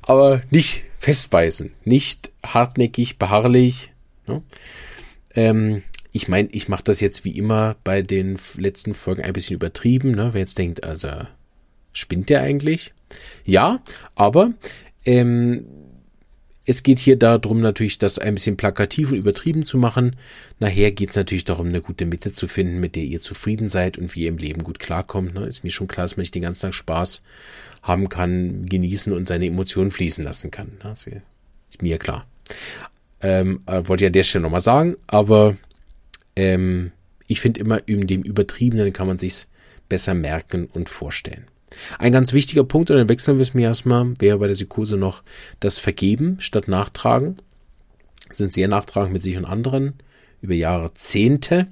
[0.01, 3.93] Aber nicht festbeißen, nicht hartnäckig, beharrlich.
[4.27, 4.43] Ne?
[5.35, 9.55] Ähm, ich meine, ich mache das jetzt wie immer bei den letzten Folgen ein bisschen
[9.55, 10.31] übertrieben, ne?
[10.33, 11.09] Wer jetzt denkt, also
[11.93, 12.93] spinnt der eigentlich?
[13.45, 13.81] Ja,
[14.15, 14.53] aber
[15.05, 15.67] ähm,
[16.67, 20.17] es geht hier darum, natürlich das ein bisschen plakativ und übertrieben zu machen.
[20.59, 23.99] Nachher geht es natürlich darum, eine gute Mitte zu finden, mit der ihr zufrieden seid
[23.99, 25.35] und wie ihr im Leben gut klarkommt.
[25.35, 25.47] Ne?
[25.47, 27.25] Ist mir schon klar, dass man nicht den ganzen Tag Spaß
[27.83, 30.73] haben kann, genießen und seine Emotionen fließen lassen kann.
[30.85, 30.93] Ne?
[30.93, 32.27] Ist mir klar.
[33.23, 35.57] Ähm, äh, wollte ich an der Stelle nochmal sagen, aber
[36.37, 36.93] ähm,
[37.27, 39.49] ich finde immer, dem Übertriebenen kann man sich's
[39.89, 41.47] besser merken und vorstellen.
[41.99, 44.97] Ein ganz wichtiger Punkt, und dann wechseln wir es mir erstmal, wäre bei der Psychose
[44.97, 45.23] noch
[45.61, 47.37] das Vergeben statt Nachtragen.
[48.33, 49.95] Sind sehr nachtragend mit sich und anderen
[50.41, 51.69] über Jahrzehnte.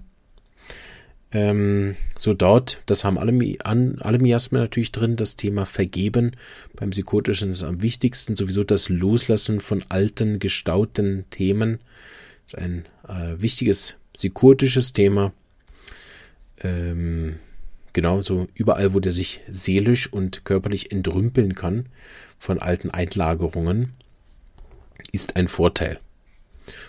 [1.31, 6.33] Ähm, so dort, das haben alle, an, alle Miasmen natürlich drin, das Thema Vergeben.
[6.75, 11.81] Beim Psychotischen ist am wichtigsten sowieso das Loslassen von alten, gestauten Themen.
[12.45, 15.33] Das ist ein äh, wichtiges psychotisches Thema.
[16.61, 17.39] Ähm,
[17.93, 21.87] genauso überall, wo der sich seelisch und körperlich entrümpeln kann
[22.37, 23.93] von alten Einlagerungen,
[25.13, 26.01] ist ein Vorteil.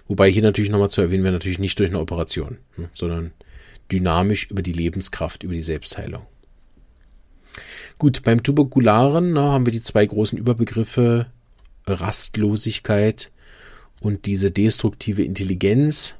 [0.08, 3.32] Wobei hier natürlich nochmal zu erwähnen wäre, natürlich nicht durch eine Operation, ne, sondern
[3.92, 6.26] dynamisch über die Lebenskraft, über die Selbstheilung.
[8.00, 11.28] Gut, beim Tuberkularen na, haben wir die zwei großen Überbegriffe
[11.86, 13.32] Rastlosigkeit
[14.00, 16.16] und diese destruktive Intelligenz,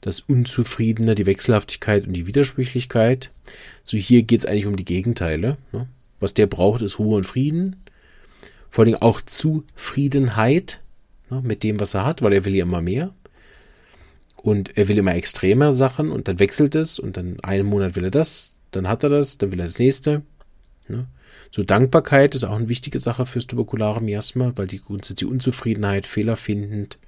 [0.00, 3.30] das Unzufriedene, die Wechselhaftigkeit und die Widersprüchlichkeit.
[3.84, 5.56] So hier geht es eigentlich um die Gegenteile.
[5.72, 5.88] Ne?
[6.18, 7.76] Was der braucht, ist Ruhe und Frieden.
[8.70, 10.80] Vor allem auch Zufriedenheit
[11.30, 13.12] ne, mit dem, was er hat, weil er will ja immer mehr.
[14.36, 18.04] Und er will immer extremer Sachen und dann wechselt es und dann einen Monat will
[18.04, 20.22] er das, dann hat er das, dann will er das nächste.
[20.88, 21.06] Ne?
[21.50, 26.36] So Dankbarkeit ist auch eine wichtige Sache fürs tuberkulare Miasma, weil die grundsätzliche Unzufriedenheit, Fehler
[26.36, 26.98] findend.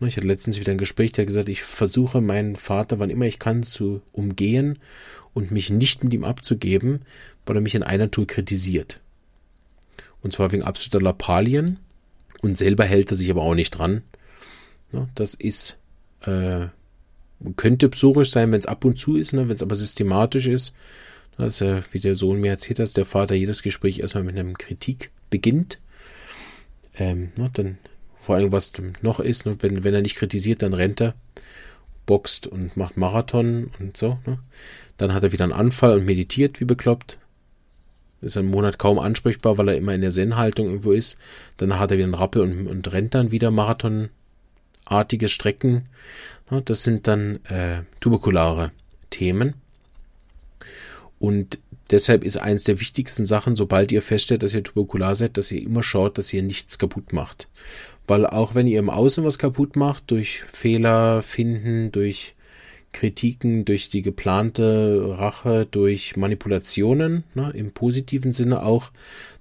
[0.00, 3.10] Ne, ich hatte letztens wieder ein Gespräch, der hat gesagt, ich versuche meinen Vater, wann
[3.10, 4.78] immer ich kann, zu umgehen
[5.34, 7.02] und mich nicht mit ihm abzugeben,
[7.46, 9.00] weil er mich in einer Tour kritisiert.
[10.22, 11.78] Und zwar wegen absoluter Lappalien.
[12.42, 14.02] Und selber hält er sich aber auch nicht dran.
[14.92, 15.78] Ne, das ist,
[16.22, 16.66] äh,
[17.56, 20.74] könnte psorisch sein, wenn es ab und zu ist, ne, wenn es aber systematisch ist
[21.38, 25.10] er, wie der Sohn mir erzählt hat, der Vater jedes Gespräch erstmal mit einem Kritik
[25.30, 25.78] beginnt.
[26.94, 27.78] Ähm, ne, dann
[28.28, 31.14] vor allem, was noch ist, ne, wenn, wenn er nicht kritisiert, dann rennt er,
[32.04, 34.18] boxt und macht Marathon und so.
[34.26, 34.36] Ne.
[34.98, 37.16] Dann hat er wieder einen Anfall und meditiert wie bekloppt.
[38.20, 41.16] Ist einen Monat kaum ansprechbar, weil er immer in der Zen-Haltung irgendwo ist.
[41.56, 45.88] Dann hat er wieder einen Rappel und, und rennt dann wieder Marathonartige Strecken.
[46.50, 48.72] Ne, das sind dann äh, tuberkulare
[49.08, 49.54] Themen.
[51.18, 51.60] Und
[51.90, 55.62] deshalb ist eines der wichtigsten Sachen, sobald ihr feststellt, dass ihr tuberkular seid, dass ihr
[55.62, 57.48] immer schaut, dass ihr nichts kaputt macht.
[58.08, 62.34] Weil auch wenn ihr im Außen was kaputt macht, durch Fehler finden, durch
[62.92, 68.90] Kritiken, durch die geplante Rache, durch Manipulationen, ne, im positiven Sinne auch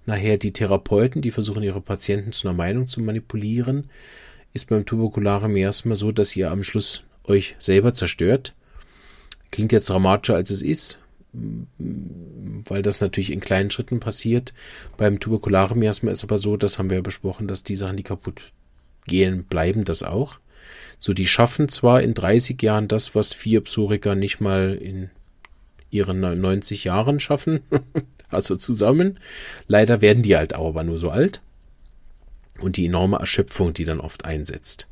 [0.06, 3.88] nachher die Therapeuten, die versuchen, ihre Patienten zu einer Meinung zu manipulieren,
[4.54, 8.54] ist beim tuberkularen Miasma so, dass ihr am Schluss euch selber zerstört.
[9.50, 11.00] Klingt jetzt dramatischer, als es ist,
[11.34, 14.54] weil das natürlich in kleinen Schritten passiert.
[14.98, 18.04] Beim tuberkularen Miasma ist aber so, das haben wir ja besprochen, dass die Sachen, die
[18.04, 18.52] kaputt
[19.06, 20.40] gehen, bleiben das auch.
[21.00, 25.10] So, die schaffen zwar in 30 Jahren das, was vier Psoriker nicht mal in
[25.90, 27.62] ihren 90 Jahren schaffen,
[28.30, 29.20] also zusammen.
[29.68, 31.42] Leider werden die halt auch aber nur so alt.
[32.60, 34.88] Und die enorme Erschöpfung, die dann oft einsetzt.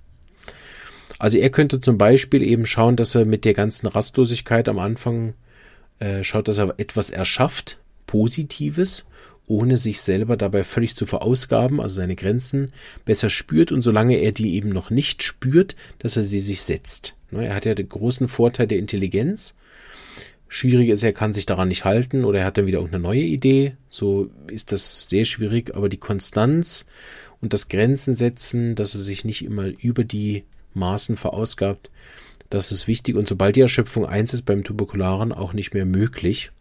[1.18, 5.34] Also er könnte zum Beispiel eben schauen, dass er mit der ganzen Rastlosigkeit am Anfang
[6.00, 9.06] äh, schaut, dass er etwas erschafft, Positives,
[9.48, 12.74] ohne sich selber dabei völlig zu verausgaben, also seine Grenzen
[13.06, 17.16] besser spürt und solange er die eben noch nicht spürt, dass er sie sich setzt.
[17.32, 19.56] Ne, er hat ja den großen Vorteil der Intelligenz.
[20.48, 23.22] Schwierig ist, er kann sich daran nicht halten oder er hat dann wieder irgendeine neue
[23.22, 23.76] Idee.
[23.90, 26.86] So ist das sehr schwierig, aber die Konstanz
[27.42, 31.90] und das Grenzen setzen, dass er sich nicht immer über die Maßen verausgabt,
[32.50, 36.52] das ist wichtig und sobald die Erschöpfung eins ist beim Tuberkularen auch nicht mehr möglich.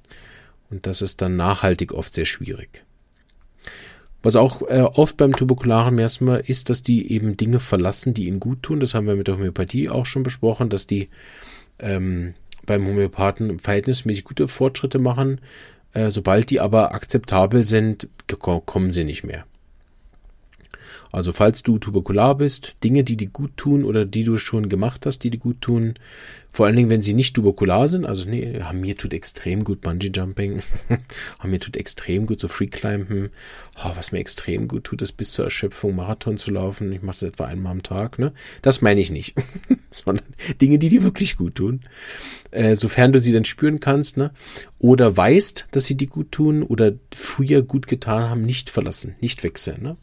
[0.70, 2.84] Und das ist dann nachhaltig oft sehr schwierig.
[4.22, 8.40] Was auch äh, oft beim tuberkularen Miasma ist, dass die eben Dinge verlassen, die ihnen
[8.40, 8.80] gut tun.
[8.80, 11.10] Das haben wir mit der Homöopathie auch schon besprochen, dass die
[11.78, 12.32] ähm,
[12.64, 15.42] beim Homöopathen verhältnismäßig gute Fortschritte machen.
[15.92, 18.08] Äh, sobald die aber akzeptabel sind,
[18.64, 19.44] kommen sie nicht mehr.
[21.14, 25.06] Also falls du tuberkular bist, Dinge, die dir gut tun oder die du schon gemacht
[25.06, 25.94] hast, die dir gut tun,
[26.50, 29.80] vor allen Dingen, wenn sie nicht tuberkular sind, also nee, ja, mir tut extrem gut
[29.80, 30.64] Bungee Jumping,
[31.44, 33.30] mir tut extrem gut so Free Climben,
[33.84, 36.90] oh, was mir extrem gut tut, ist bis zur Erschöpfung Marathon zu laufen.
[36.90, 38.32] Ich mache das etwa einmal am Tag, ne?
[38.62, 39.36] Das meine ich nicht,
[39.90, 40.26] sondern
[40.60, 41.82] Dinge, die dir wirklich gut tun,
[42.50, 44.32] äh, sofern du sie dann spüren kannst, ne?
[44.80, 49.44] Oder weißt, dass sie dir gut tun oder früher gut getan haben, nicht verlassen, nicht
[49.44, 49.96] wechseln, ne?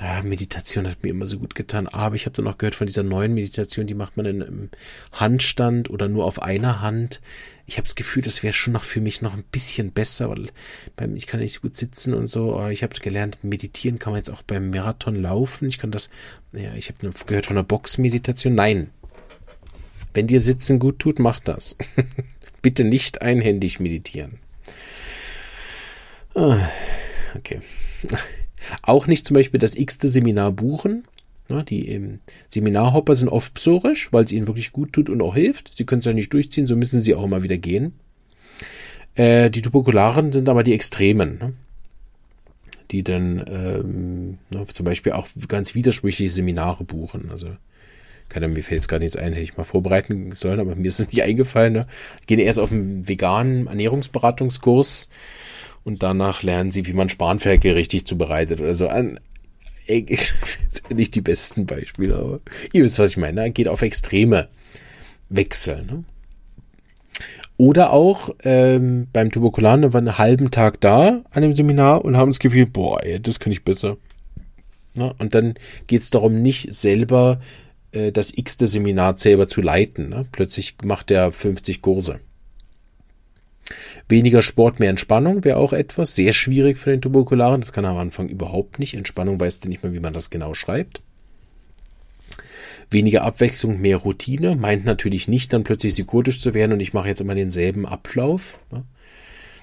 [0.00, 1.86] Ja, Meditation hat mir immer so gut getan.
[1.86, 4.70] Aber ich habe dann auch gehört von dieser neuen Meditation, die macht man in einem
[5.12, 7.20] Handstand oder nur auf einer Hand.
[7.66, 10.48] Ich habe das Gefühl, das wäre schon noch für mich noch ein bisschen besser, weil
[10.96, 12.66] beim, ich kann nicht so gut sitzen und so.
[12.68, 15.68] Ich habe gelernt, meditieren kann man jetzt auch beim Marathon laufen.
[15.68, 16.08] Ich kann das,
[16.52, 18.54] ja, ich habe gehört von der Boxmeditation.
[18.54, 18.90] Nein.
[20.14, 21.76] Wenn dir Sitzen gut tut, mach das.
[22.62, 24.38] Bitte nicht einhändig meditieren.
[26.34, 26.68] Ah,
[27.36, 27.60] okay.
[28.82, 31.04] Auch nicht zum Beispiel das x-te Seminar buchen.
[31.50, 35.34] Ja, die ähm, Seminarhopper sind oft psorisch, weil es ihnen wirklich gut tut und auch
[35.34, 35.76] hilft.
[35.76, 37.92] Sie können es ja nicht durchziehen, so müssen sie auch immer wieder gehen.
[39.16, 41.52] Äh, die Tuberkularen sind aber die Extremen, ne?
[42.92, 47.30] die dann ähm, ne, zum Beispiel auch ganz widersprüchliche Seminare buchen.
[47.30, 47.48] Also
[48.28, 51.00] keine, mir fällt es gar nichts ein, hätte ich mal vorbereiten sollen, aber mir ist
[51.00, 51.72] es nicht eingefallen.
[51.72, 51.86] Ne?
[52.26, 55.08] Gehen erst auf einen veganen Ernährungsberatungskurs
[55.90, 58.86] und danach lernen sie, wie man Spanferkel richtig zubereitet oder so.
[58.86, 59.18] An,
[59.86, 62.40] sind nicht die besten Beispiele, aber
[62.72, 63.50] ihr wisst, was ich meine.
[63.50, 64.48] Geht auf extreme
[65.28, 65.84] Wechsel.
[65.84, 66.04] Ne?
[67.56, 72.16] Oder auch ähm, beim Tuberkularen, da waren einen halben Tag da an dem Seminar und
[72.16, 73.96] haben das Gefühl, boah, ey, das kann ich besser.
[74.94, 75.54] Ja, und dann
[75.88, 77.40] geht es darum, nicht selber
[77.90, 80.08] äh, das x-te Seminar selber zu leiten.
[80.08, 80.24] Ne?
[80.30, 82.20] Plötzlich macht er 50 Kurse.
[84.08, 86.14] Weniger Sport, mehr Entspannung wäre auch etwas.
[86.14, 87.60] Sehr schwierig für den Tuberkularen.
[87.60, 88.94] Das kann er am Anfang überhaupt nicht.
[88.94, 91.02] Entspannung weiß er nicht mehr, wie man das genau schreibt.
[92.90, 94.56] Weniger Abwechslung, mehr Routine.
[94.56, 98.58] Meint natürlich nicht, dann plötzlich psychotisch zu werden und ich mache jetzt immer denselben Ablauf.
[98.72, 98.84] Ne?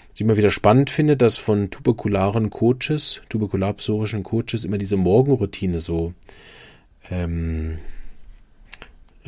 [0.09, 5.81] Was ich immer wieder spannend finde, dass von tuberkularen Coaches, tuberkularpsorischen Coaches immer diese Morgenroutine
[5.81, 6.13] so
[7.11, 7.79] ähm,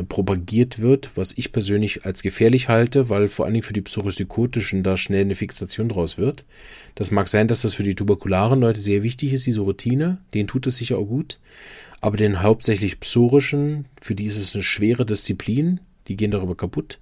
[0.07, 4.83] propagiert wird, was ich persönlich als gefährlich halte, weil vor allen Dingen für die Psychosykotischen
[4.83, 6.45] da schnell eine Fixation draus wird.
[6.95, 10.19] Das mag sein, dass das für die tuberkularen Leute sehr wichtig ist, diese Routine.
[10.33, 11.39] Denen tut es sicher auch gut.
[12.01, 15.79] Aber den hauptsächlich psorischen, für die ist es eine schwere Disziplin.
[16.07, 16.99] Die gehen darüber kaputt.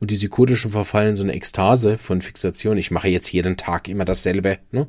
[0.00, 2.76] Und die psychotischen verfallen so eine Ekstase von Fixation.
[2.76, 4.58] Ich mache jetzt jeden Tag immer dasselbe.
[4.70, 4.86] Ne?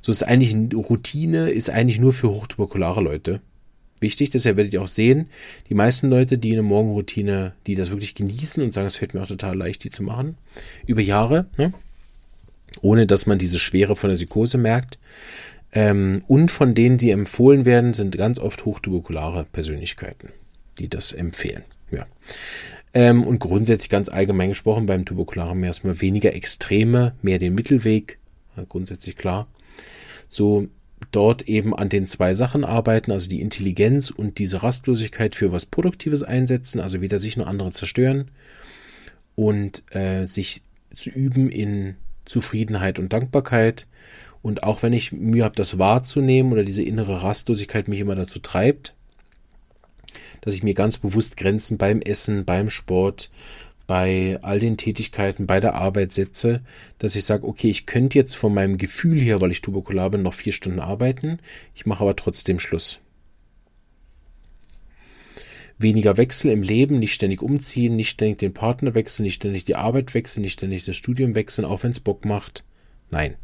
[0.00, 3.40] So ist eigentlich Routine, ist eigentlich nur für hochtuberkulare Leute
[4.02, 4.30] wichtig.
[4.30, 5.28] Deshalb werdet ihr auch sehen,
[5.68, 9.22] die meisten Leute, die eine Morgenroutine, die das wirklich genießen und sagen, es fällt mir
[9.22, 10.36] auch total leicht, die zu machen,
[10.86, 11.72] über Jahre, ne?
[12.80, 14.98] ohne dass man diese Schwere von der Psychose merkt.
[15.72, 20.28] Ähm, und von denen, die empfohlen werden, sind ganz oft hochtuberkulare Persönlichkeiten,
[20.78, 21.64] die das empfehlen.
[21.90, 22.06] Ja.
[22.94, 28.18] Ähm, und grundsätzlich ganz allgemein gesprochen, beim Tuberkularen erstmal weniger Extreme, mehr den Mittelweg,
[28.68, 29.48] grundsätzlich klar.
[30.28, 30.68] So
[31.12, 35.66] dort eben an den zwei Sachen arbeiten, also die Intelligenz und diese Rastlosigkeit für was
[35.66, 38.30] Produktives einsetzen, also weder sich noch andere zerstören
[39.36, 43.86] und äh, sich zu üben in Zufriedenheit und Dankbarkeit.
[44.42, 48.40] Und auch wenn ich Mühe habe, das wahrzunehmen oder diese innere Rastlosigkeit mich immer dazu
[48.40, 48.94] treibt,
[50.40, 53.30] dass ich mir ganz bewusst Grenzen beim Essen, beim Sport,
[53.86, 56.62] bei all den Tätigkeiten, bei der Arbeit setze,
[56.98, 60.22] dass ich sage, okay, ich könnte jetzt von meinem Gefühl her, weil ich tuberkular bin,
[60.22, 61.38] noch vier Stunden arbeiten,
[61.74, 63.00] ich mache aber trotzdem Schluss.
[65.78, 69.74] Weniger Wechsel im Leben, nicht ständig umziehen, nicht ständig den Partner wechseln, nicht ständig die
[69.74, 72.64] Arbeit wechseln, nicht ständig das Studium wechseln, auch wenn es Bock macht.
[73.10, 73.34] Nein.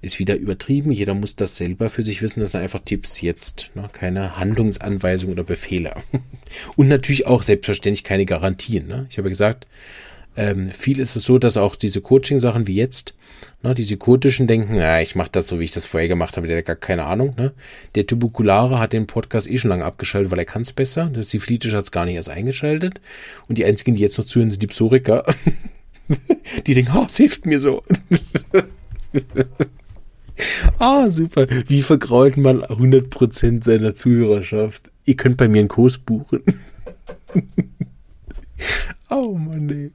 [0.00, 0.92] Ist wieder übertrieben.
[0.92, 2.40] Jeder muss das selber für sich wissen.
[2.40, 3.88] Das sind einfach Tipps jetzt, ne?
[3.92, 5.94] keine Handlungsanweisungen oder Befehle.
[6.76, 8.86] Und natürlich auch selbstverständlich keine Garantien.
[8.86, 9.06] Ne?
[9.10, 9.66] Ich habe gesagt,
[10.38, 13.14] ähm, viel ist es so, dass auch diese Coaching-Sachen wie jetzt,
[13.64, 16.46] ne, die Psychotischen denken, ja, ich mache das so, wie ich das vorher gemacht habe,
[16.46, 17.34] der hat gar keine Ahnung.
[17.36, 17.52] Ne?
[17.96, 21.06] Der Tuberkulare hat den Podcast eh schon lange abgeschaltet, weil er kann es besser.
[21.06, 23.00] Der Syphilitische hat es gar nicht erst eingeschaltet.
[23.48, 25.24] Und die einzigen, die jetzt noch zuhören, sind die Psoriker.
[26.66, 27.82] die denken, oh, es hilft mir so.
[30.78, 31.46] Ah, super.
[31.66, 34.90] Wie vergrault man 100% seiner Zuhörerschaft?
[35.04, 36.42] Ihr könnt bei mir einen Kurs buchen.
[39.10, 39.90] oh Mann, ey.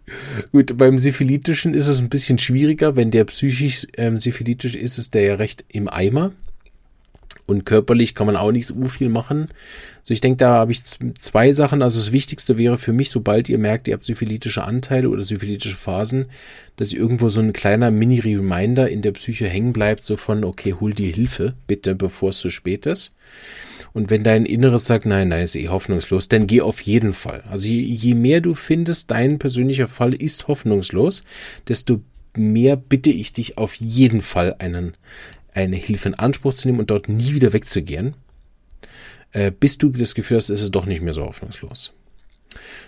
[0.51, 2.95] Gut, beim Syphilitischen ist es ein bisschen schwieriger.
[2.95, 6.33] Wenn der psychisch ähm, syphilitisch ist, ist der ja recht im Eimer.
[7.45, 9.47] Und körperlich kann man auch nicht so viel machen.
[9.99, 11.81] Also ich denke, da habe ich zwei Sachen.
[11.81, 15.75] Also das Wichtigste wäre für mich, sobald ihr merkt, ihr habt syphilitische Anteile oder syphilitische
[15.75, 16.27] Phasen,
[16.77, 20.93] dass irgendwo so ein kleiner Mini-Reminder in der Psyche hängen bleibt, so von, okay, hol
[20.93, 23.13] dir Hilfe, bitte, bevor es zu spät ist.
[23.93, 27.43] Und wenn dein Inneres sagt, nein, nein, ist eh hoffnungslos, dann geh auf jeden Fall.
[27.49, 31.23] Also je, je mehr du findest, dein persönlicher Fall ist hoffnungslos,
[31.67, 32.01] desto
[32.35, 34.95] mehr bitte ich dich auf jeden Fall einen
[35.53, 38.15] eine Hilfe in Anspruch zu nehmen und dort nie wieder wegzugehen,
[39.31, 41.93] äh, bis du das Gefühl hast, es ist doch nicht mehr so hoffnungslos.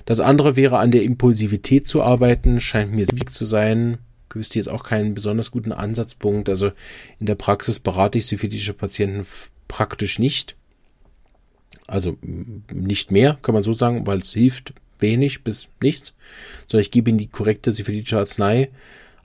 [0.06, 3.98] Das andere wäre, an der Impulsivität zu arbeiten, scheint mir wichtig zu sein.
[4.30, 6.50] Ich wüsste jetzt auch keinen besonders guten Ansatzpunkt.
[6.50, 6.72] Also
[7.20, 9.26] in der Praxis berate ich syphilitische Patienten
[9.68, 10.56] praktisch nicht.
[11.88, 16.16] Also nicht mehr, kann man so sagen, weil es hilft wenig bis nichts,
[16.68, 18.70] sondern ich gebe ihnen die korrekte syphilitische Arznei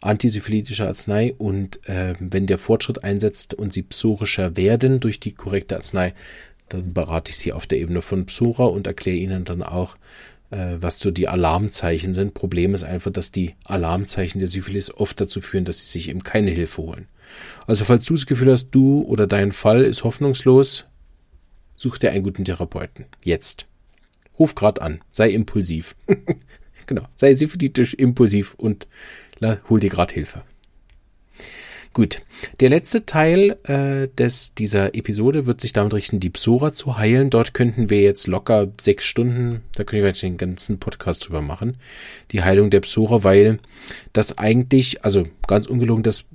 [0.00, 5.76] antisyphilitische Arznei und äh, wenn der Fortschritt einsetzt und sie psorischer werden durch die korrekte
[5.76, 6.14] Arznei,
[6.68, 9.96] dann berate ich sie auf der Ebene von Psora und erkläre ihnen dann auch,
[10.50, 12.34] äh, was so die Alarmzeichen sind.
[12.34, 16.24] Problem ist einfach, dass die Alarmzeichen der Syphilis oft dazu führen, dass sie sich eben
[16.24, 17.06] keine Hilfe holen.
[17.66, 20.86] Also falls du das Gefühl hast, du oder dein Fall ist hoffnungslos,
[21.76, 23.06] such dir einen guten Therapeuten.
[23.22, 23.66] Jetzt.
[24.38, 25.00] Ruf grad an.
[25.12, 25.94] Sei impulsiv.
[26.86, 27.06] genau.
[27.14, 28.88] Sei syphilitisch, impulsiv und
[29.68, 30.42] hol dir gerade Hilfe.
[31.92, 32.22] Gut,
[32.60, 37.30] der letzte Teil äh, des, dieser Episode wird sich damit richten, die Psora zu heilen.
[37.30, 41.78] Dort könnten wir jetzt locker sechs Stunden, da können wir den ganzen Podcast drüber machen,
[42.30, 43.58] die Heilung der Psora, weil
[44.12, 46.26] das eigentlich, also ganz ungelogen, das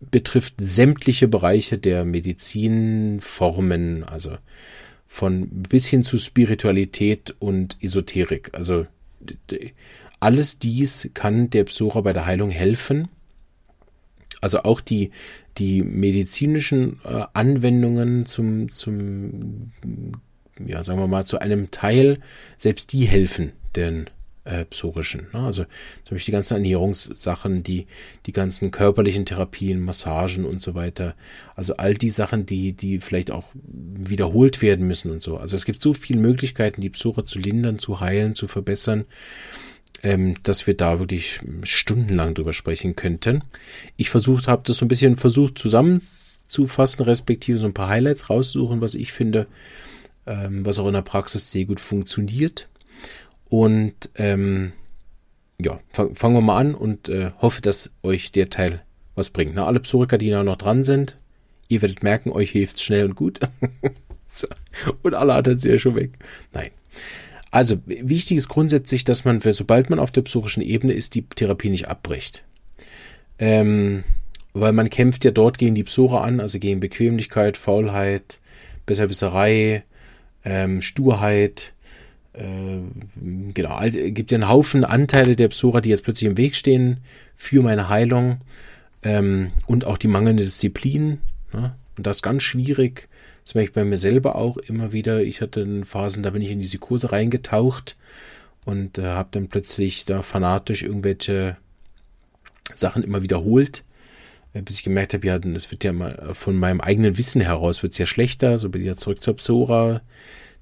[0.00, 4.36] betrifft sämtliche Bereiche der Medizinformen, also
[5.06, 8.50] von bis hin zu Spiritualität und Esoterik.
[8.52, 8.86] Also
[10.20, 13.08] alles dies kann der Psora bei der Heilung helfen.
[14.40, 15.10] Also auch die,
[15.58, 19.72] die medizinischen äh, Anwendungen zum, zum,
[20.64, 22.20] ja, sagen wir mal, zu einem Teil,
[22.56, 24.10] selbst die helfen den
[24.44, 25.26] äh, psorischen.
[25.32, 25.40] Ne?
[25.40, 25.64] Also
[26.04, 27.86] zum Beispiel die ganzen Ernährungssachen, die,
[28.26, 31.14] die ganzen körperlichen Therapien, Massagen und so weiter.
[31.56, 35.36] Also all die Sachen, die, die vielleicht auch wiederholt werden müssen und so.
[35.36, 39.04] Also es gibt so viele Möglichkeiten, die Psora zu lindern, zu heilen, zu verbessern
[40.02, 43.42] ähm, dass wir da wirklich stundenlang drüber sprechen könnten.
[43.96, 48.80] Ich versucht habe, das so ein bisschen versucht zusammenzufassen, respektive so ein paar Highlights raussuchen,
[48.80, 49.46] was ich finde,
[50.26, 52.68] ähm, was auch in der Praxis sehr gut funktioniert.
[53.48, 54.72] Und ähm,
[55.60, 58.82] ja, fang, fangen wir mal an und äh, hoffe, dass euch der Teil
[59.14, 59.54] was bringt.
[59.54, 61.16] Na, alle Psoriker, die noch dran sind,
[61.68, 63.40] ihr werdet merken, euch hilft's schnell und gut.
[64.26, 64.46] so.
[65.02, 66.12] Und alle anderen sind ja schon weg.
[66.52, 66.70] Nein.
[67.50, 71.70] Also wichtig ist grundsätzlich, dass man, sobald man auf der psychischen Ebene ist, die Therapie
[71.70, 72.44] nicht abbricht.
[73.38, 74.04] Ähm,
[74.52, 78.40] weil man kämpft ja dort gegen die Psora an, also gegen Bequemlichkeit, Faulheit,
[78.86, 79.84] Besserwisserei,
[80.44, 81.74] ähm, Sturheit.
[82.32, 82.80] Äh,
[83.54, 86.98] genau, gibt ja einen Haufen Anteile der Psora, die jetzt plötzlich im Weg stehen
[87.34, 88.38] für meine Heilung
[89.02, 91.18] ähm, und auch die mangelnde Disziplin.
[91.52, 91.74] Ne?
[91.96, 93.08] Und das ist ganz schwierig
[93.48, 95.22] das merke ich bei mir selber auch immer wieder.
[95.22, 97.96] Ich hatte Phasen, da bin ich in die Psychose reingetaucht
[98.66, 101.56] und äh, habe dann plötzlich da fanatisch irgendwelche
[102.74, 103.84] Sachen immer wiederholt,
[104.52, 107.82] äh, bis ich gemerkt habe, ja, das wird ja mal von meinem eigenen Wissen heraus
[107.82, 108.58] wird es ja schlechter.
[108.58, 110.02] So bin ich ja zurück zur Psora.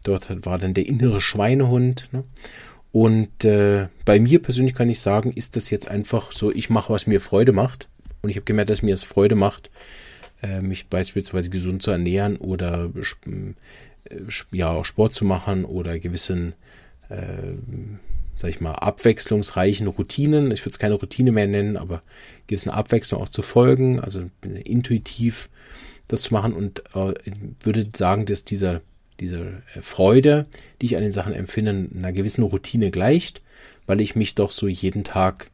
[0.04, 2.08] Dort war dann der innere Schweinehund.
[2.12, 2.22] Ne?
[2.92, 6.92] Und äh, bei mir persönlich kann ich sagen, ist das jetzt einfach so, ich mache,
[6.92, 7.88] was mir Freude macht.
[8.22, 10.05] Und ich habe gemerkt, dass mir es Freude macht, äh,
[10.60, 12.90] mich beispielsweise gesund zu ernähren oder
[13.26, 13.54] äh,
[14.52, 16.54] ja auch Sport zu machen oder gewissen,
[17.08, 17.54] äh,
[18.36, 20.50] sag ich mal, abwechslungsreichen Routinen.
[20.50, 22.02] Ich würde es keine Routine mehr nennen, aber
[22.46, 25.48] gewissen Abwechslung auch zu folgen, also intuitiv
[26.08, 27.14] das zu machen und äh,
[27.62, 28.82] würde sagen, dass dieser
[29.20, 30.46] diese Freude,
[30.80, 33.40] die ich an den Sachen empfinde, einer gewissen Routine gleicht,
[33.86, 35.50] weil ich mich doch so jeden Tag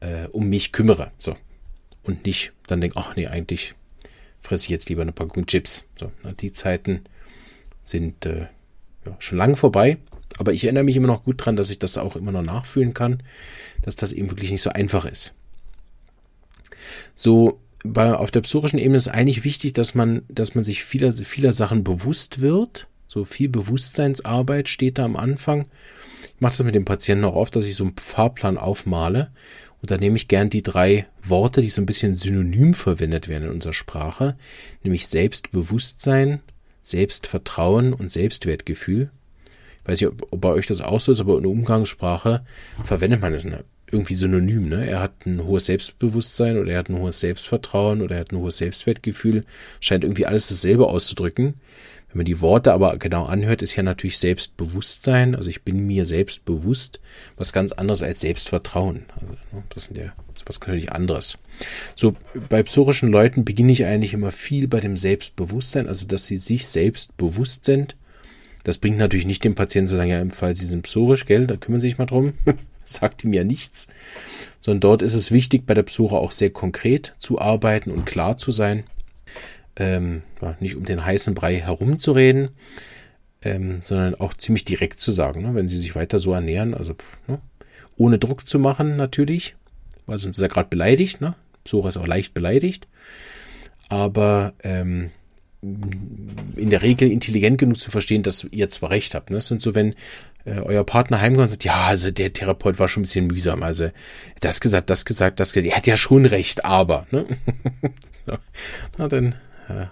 [0.00, 1.12] äh, um mich kümmere.
[1.18, 1.36] So.
[2.02, 3.74] Und nicht dann denke, ach nee, eigentlich
[4.42, 5.84] fresse ich jetzt lieber eine Packung Chips.
[5.98, 7.02] So, na, die Zeiten
[7.82, 8.48] sind äh,
[9.06, 9.98] ja, schon lange vorbei.
[10.38, 12.94] Aber ich erinnere mich immer noch gut dran, dass ich das auch immer noch nachfühlen
[12.94, 13.22] kann,
[13.82, 15.34] dass das eben wirklich nicht so einfach ist.
[17.14, 21.12] So, bei, auf der psorischen Ebene ist eigentlich wichtig, dass man, dass man sich vieler,
[21.12, 22.88] vieler Sachen bewusst wird.
[23.08, 25.66] So viel Bewusstseinsarbeit steht da am Anfang.
[26.22, 29.32] Ich mache das mit dem Patienten auch oft, dass ich so einen Fahrplan aufmale
[29.82, 33.44] und da nehme ich gern die drei Worte, die so ein bisschen synonym verwendet werden
[33.44, 34.36] in unserer Sprache,
[34.84, 36.40] nämlich Selbstbewusstsein,
[36.84, 39.10] Selbstvertrauen und Selbstwertgefühl.
[39.82, 42.44] Ich weiß nicht, ob, bei euch das auch so ist, aber in der Umgangssprache
[42.84, 43.44] verwendet man das
[43.90, 44.68] irgendwie synonym.
[44.68, 44.86] Ne?
[44.88, 48.38] Er hat ein hohes Selbstbewusstsein oder er hat ein hohes Selbstvertrauen oder er hat ein
[48.38, 49.44] hohes Selbstwertgefühl.
[49.80, 51.54] Scheint irgendwie alles dasselbe auszudrücken.
[52.12, 55.34] Wenn man die Worte aber genau anhört, ist ja natürlich Selbstbewusstsein.
[55.34, 57.00] Also ich bin mir selbst bewusst,
[57.36, 59.06] was ganz anderes als Selbstvertrauen.
[59.14, 60.12] Also, ne, das sind ja
[60.44, 61.38] was natürlich anderes.
[61.94, 62.14] So,
[62.48, 66.66] bei psorischen Leuten beginne ich eigentlich immer viel bei dem Selbstbewusstsein, also dass sie sich
[66.66, 67.96] selbst bewusst sind.
[68.64, 71.46] Das bringt natürlich nicht dem Patienten zu sagen, ja, im Fall sie sind psorisch, gell,
[71.46, 72.34] da kümmern sie sich mal drum.
[72.84, 73.88] sagt ihm ja nichts.
[74.60, 78.36] Sondern dort ist es wichtig, bei der Psora auch sehr konkret zu arbeiten und klar
[78.36, 78.84] zu sein
[79.76, 80.22] ähm,
[80.60, 82.50] nicht um den heißen Brei herumzureden,
[83.42, 86.94] ähm, sondern auch ziemlich direkt zu sagen, ne, wenn sie sich weiter so ernähren, also
[87.26, 87.40] ne,
[87.96, 89.56] ohne Druck zu machen natürlich,
[90.06, 91.34] weil sonst ist er gerade beleidigt, ne?
[91.64, 92.88] Psora ist auch leicht beleidigt,
[93.88, 95.10] aber ähm,
[95.62, 99.30] in der Regel intelligent genug zu verstehen, dass ihr zwar recht habt.
[99.30, 99.36] Ne?
[99.36, 99.94] Das sind so, wenn
[100.44, 103.62] äh, euer Partner heimkommt und sagt, ja, also der Therapeut war schon ein bisschen mühsam,
[103.62, 103.90] also
[104.40, 107.26] das gesagt, das gesagt, das gesagt, er hat ja schon recht, aber, ne?
[108.26, 108.38] so.
[108.98, 109.36] Na, dann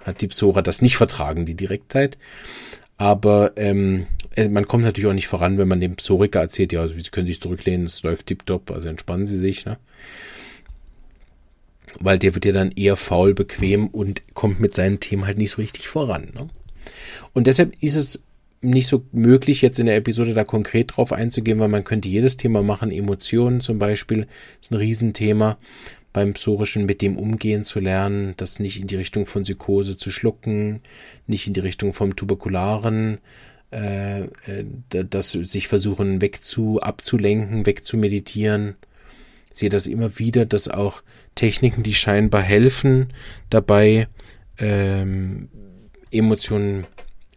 [0.05, 2.19] hat die Psora das nicht vertragen, die Direktheit.
[2.97, 4.07] Aber ähm,
[4.37, 7.03] äh, man kommt natürlich auch nicht voran, wenn man dem Psoriker erzählt, ja, also, Sie
[7.03, 9.65] können sich zurücklehnen, es läuft tiptop, also entspannen Sie sich.
[9.65, 9.79] Ne?
[11.99, 15.53] Weil der wird ja dann eher faul, bequem und kommt mit seinen Themen halt nicht
[15.53, 16.31] so richtig voran.
[16.35, 16.49] Ne?
[17.33, 18.25] Und deshalb ist es
[18.63, 22.37] nicht so möglich, jetzt in der Episode da konkret drauf einzugehen, weil man könnte jedes
[22.37, 22.93] Thema machen.
[22.93, 24.27] Emotionen zum Beispiel
[24.61, 25.57] ist ein Riesenthema
[26.13, 30.11] beim Psorischen mit dem umgehen zu lernen, das nicht in die Richtung von Psychose zu
[30.11, 30.81] schlucken,
[31.27, 33.19] nicht in die Richtung vom Tuberkularen,
[33.71, 38.77] äh, äh das sich versuchen wegzu, abzulenken, wegzumeditieren.
[39.53, 41.03] Ich sehe das immer wieder, dass auch
[41.35, 43.13] Techniken, die scheinbar helfen,
[43.49, 44.09] dabei
[44.59, 45.49] ähm,
[46.11, 46.87] Emotionen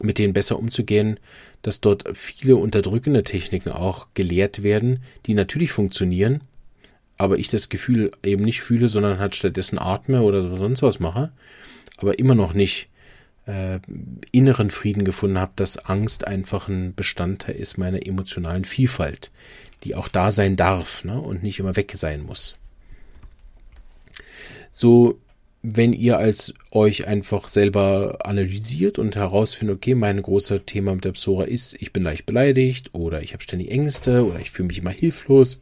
[0.01, 1.19] mit denen besser umzugehen,
[1.61, 6.41] dass dort viele unterdrückende Techniken auch gelehrt werden, die natürlich funktionieren,
[7.17, 11.31] aber ich das Gefühl eben nicht fühle, sondern halt stattdessen atme oder sonst was mache,
[11.97, 12.89] aber immer noch nicht
[13.45, 13.79] äh,
[14.31, 19.31] inneren Frieden gefunden habe, dass Angst einfach ein Bestandteil ist meiner emotionalen Vielfalt,
[19.83, 22.55] die auch da sein darf ne, und nicht immer weg sein muss.
[24.71, 25.19] So
[25.63, 31.13] wenn ihr als euch einfach selber analysiert und herausfindet, okay, mein großer Thema mit der
[31.13, 34.79] Psora ist, ich bin leicht beleidigt oder ich habe ständig Ängste oder ich fühle mich
[34.79, 35.61] immer hilflos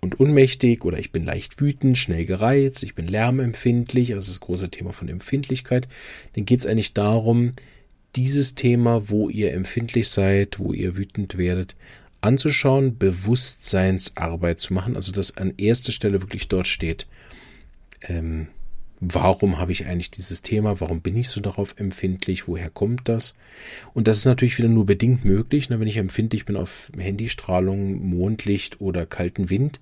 [0.00, 4.70] und unmächtig oder ich bin leicht wütend, schnell gereizt, ich bin lärmempfindlich, also das große
[4.70, 5.88] Thema von Empfindlichkeit,
[6.34, 7.52] dann geht es eigentlich darum,
[8.16, 11.76] dieses Thema, wo ihr empfindlich seid, wo ihr wütend werdet,
[12.20, 17.06] anzuschauen, Bewusstseinsarbeit zu machen, also dass an erster Stelle wirklich dort steht,
[18.02, 18.48] ähm,
[19.00, 23.34] warum habe ich eigentlich dieses Thema, warum bin ich so darauf empfindlich, woher kommt das?
[23.94, 25.80] Und das ist natürlich wieder nur bedingt möglich, ne?
[25.80, 29.80] wenn ich empfindlich bin auf Handystrahlung, Mondlicht oder kalten Wind,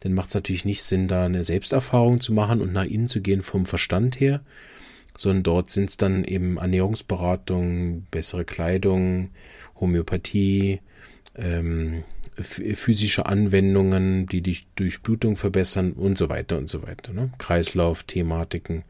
[0.00, 3.20] dann macht es natürlich nicht Sinn, da eine Selbsterfahrung zu machen und nach innen zu
[3.20, 4.40] gehen vom Verstand her,
[5.16, 9.30] sondern dort sind es dann eben Ernährungsberatung, bessere Kleidung,
[9.80, 10.80] Homöopathie,
[11.36, 12.04] ähm,
[12.40, 17.12] physische Anwendungen, die die Durchblutung verbessern und so weiter und so weiter.
[17.12, 17.30] Ne?
[17.38, 18.84] Kreislauf, Thematiken.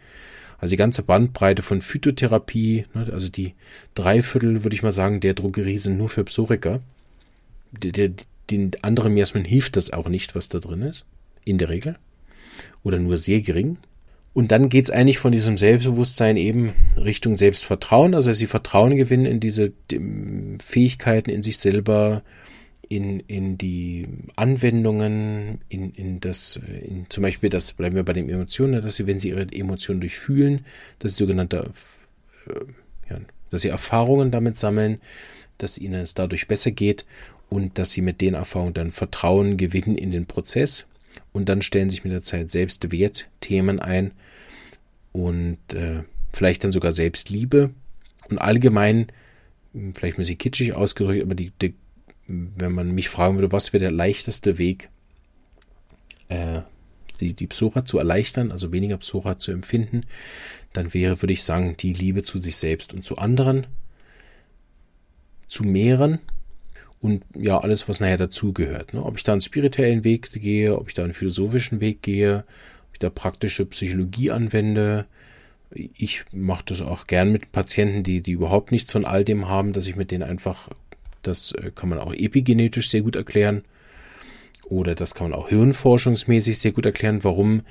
[0.59, 3.11] Also die ganze Bandbreite von Phytotherapie, ne?
[3.13, 3.55] also die
[3.95, 6.81] Dreiviertel, würde ich mal sagen, der Drogerie sind nur für Psoriker.
[7.73, 11.05] Den anderen Miasmen hilft das auch nicht, was da drin ist.
[11.45, 11.97] In der Regel.
[12.85, 13.79] Oder nur sehr gering.
[14.35, 18.15] Und dann geht es eigentlich von diesem Selbstbewusstsein eben Richtung Selbstvertrauen.
[18.15, 19.73] Also sie Vertrauen gewinnen in diese
[20.59, 22.23] Fähigkeiten in sich selber,
[22.89, 28.29] in, in die Anwendungen, in, in das, in zum Beispiel das, bleiben wir bei den
[28.29, 30.63] Emotionen, dass sie, wenn sie ihre Emotionen durchfühlen,
[30.99, 31.71] dass sie sogenannte,
[32.47, 33.21] äh, ja,
[33.51, 35.01] dass sie Erfahrungen damit sammeln,
[35.59, 37.05] dass ihnen es dadurch besser geht
[37.49, 40.87] und dass sie mit den Erfahrungen dann Vertrauen gewinnen in den Prozess
[41.33, 44.13] und dann stellen sich mit der Zeit Selbstwertthemen ein
[45.13, 46.03] und äh,
[46.33, 47.71] vielleicht dann sogar Selbstliebe
[48.31, 49.09] und allgemein,
[49.73, 51.75] vielleicht ein bisschen kitschig ausgedrückt, aber die, die
[52.27, 54.89] wenn man mich fragen würde, was wäre der leichteste Weg,
[56.29, 56.61] äh,
[57.21, 60.07] die, die Psora zu erleichtern, also weniger Psora zu empfinden,
[60.73, 63.67] dann wäre, würde ich sagen, die Liebe zu sich selbst und zu anderen
[65.47, 66.19] zu mehren
[67.01, 68.95] und ja, alles, was nachher dazugehört.
[68.95, 69.05] Ne?
[69.05, 72.45] Ob ich da einen spirituellen Weg gehe, ob ich da einen philosophischen Weg gehe,
[73.03, 75.07] da praktische Psychologie anwende.
[75.75, 79.73] Ich mache das auch gern mit Patienten, die, die überhaupt nichts von all dem haben,
[79.73, 80.69] dass ich mit denen einfach
[81.23, 83.63] das äh, kann man auch epigenetisch sehr gut erklären.
[84.65, 87.63] Oder das kann man auch hirnforschungsmäßig sehr gut erklären, warum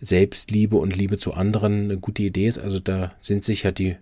[0.00, 2.58] Selbstliebe und Liebe zu anderen eine gute Idee ist.
[2.58, 3.96] Also da sind sich ja die,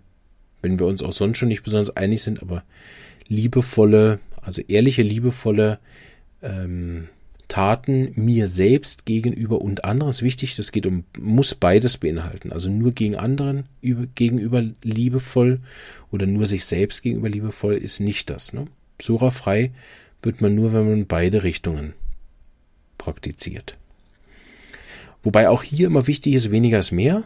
[0.61, 2.63] wenn wir uns auch sonst schon nicht besonders einig sind, aber
[3.27, 5.79] liebevolle, also ehrliche, liebevolle
[6.41, 7.07] ähm,
[7.51, 10.55] Taten mir selbst gegenüber und anderen ist wichtig.
[10.55, 12.53] Das geht um, muss beides beinhalten.
[12.53, 15.59] Also nur gegen anderen über, gegenüber liebevoll
[16.11, 18.53] oder nur sich selbst gegenüber liebevoll ist nicht das.
[18.53, 18.67] Ne?
[18.99, 19.71] Psora-frei
[20.21, 21.91] wird man nur, wenn man beide Richtungen
[22.97, 23.75] praktiziert.
[25.21, 27.25] Wobei auch hier immer wichtig ist, weniger ist mehr.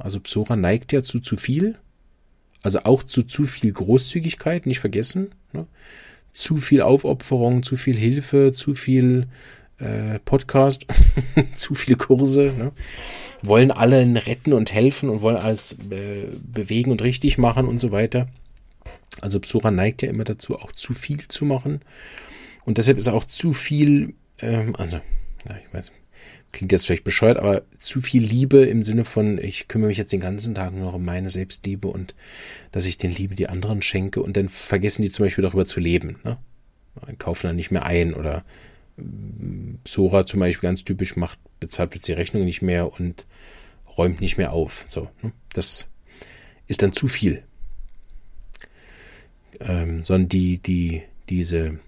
[0.00, 1.76] Also Psora neigt ja zu zu viel.
[2.64, 5.28] Also auch zu zu viel Großzügigkeit, nicht vergessen.
[6.32, 9.26] Zu viel Aufopferung, zu viel Hilfe, zu viel
[9.78, 10.86] äh, Podcast,
[11.54, 12.54] zu viele Kurse.
[12.56, 12.72] Ne?
[13.42, 17.90] Wollen alle retten und helfen und wollen alles äh, bewegen und richtig machen und so
[17.90, 18.28] weiter.
[19.20, 21.80] Also Psora neigt ja immer dazu, auch zu viel zu machen.
[22.64, 24.96] Und deshalb ist auch zu viel, ähm, also,
[25.48, 25.90] ja, ich weiß,
[26.52, 30.12] klingt jetzt vielleicht bescheuert, aber zu viel Liebe im Sinne von, ich kümmere mich jetzt
[30.12, 32.14] den ganzen Tag nur noch um meine Selbstliebe und
[32.72, 35.80] dass ich den Liebe die anderen schenke und dann vergessen die zum Beispiel darüber zu
[35.80, 36.18] leben.
[36.24, 36.38] Ne?
[37.18, 38.44] Kaufen dann nicht mehr ein oder
[39.84, 43.26] Psora zum Beispiel ganz typisch macht, bezahlt plötzlich die Rechnung nicht mehr und
[43.96, 44.84] räumt nicht mehr auf.
[44.88, 45.32] So, ne?
[45.52, 45.86] das
[46.66, 47.42] ist dann zu viel
[49.60, 51.78] ähm, sondern die, die, diese,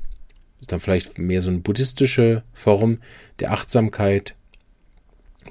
[0.60, 2.98] ist dann vielleicht mehr so eine buddhistische Form
[3.38, 4.34] der Achtsamkeit,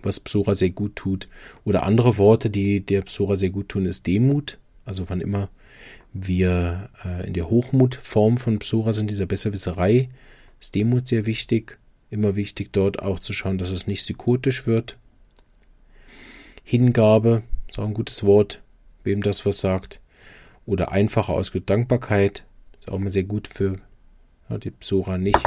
[0.04, 1.28] was Psora sehr gut tut.
[1.64, 4.58] Oder andere Worte, die der Psora sehr gut tun, ist Demut.
[4.86, 5.50] Also wann immer
[6.14, 10.10] wir äh, in der Hochmutform von Psora sind, dieser Besserwisserei,
[10.60, 11.78] ist Demut sehr wichtig.
[12.10, 14.98] Immer wichtig, dort auch zu schauen, dass es nicht psychotisch wird.
[16.64, 18.62] Hingabe, ist auch ein gutes Wort,
[19.04, 20.02] wem das was sagt.
[20.66, 22.44] Oder einfacher ausgedrückt Dankbarkeit.
[22.80, 23.80] Ist auch immer sehr gut für
[24.58, 25.40] die Psora nicht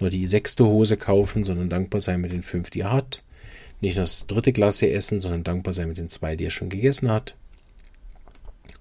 [0.00, 3.22] nur die sechste Hose kaufen, sondern dankbar sein mit den fünf, die er hat.
[3.86, 6.70] Nicht nur das dritte Glas essen, sondern dankbar sein mit den zwei, die er schon
[6.70, 7.36] gegessen hat.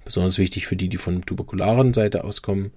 [0.03, 2.71] Besonders wichtig für die, die von tuberkularen Seite auskommen.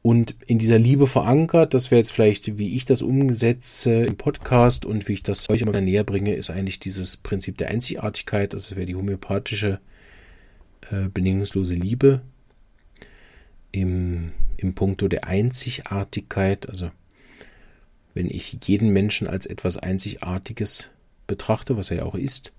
[0.00, 4.86] Und in dieser Liebe verankert, das wäre jetzt vielleicht, wie ich das umsetze im Podcast
[4.86, 8.54] und wie ich das euch immer näher bringe, ist eigentlich dieses Prinzip der Einzigartigkeit.
[8.54, 9.78] Das wäre die homöopathische
[10.90, 12.22] äh, bedingungslose Liebe
[13.72, 16.66] im, im Punkto der Einzigartigkeit.
[16.66, 16.90] Also
[18.14, 20.90] wenn ich jeden Menschen als etwas Einzigartiges
[21.26, 22.52] betrachte, was er ja auch ist,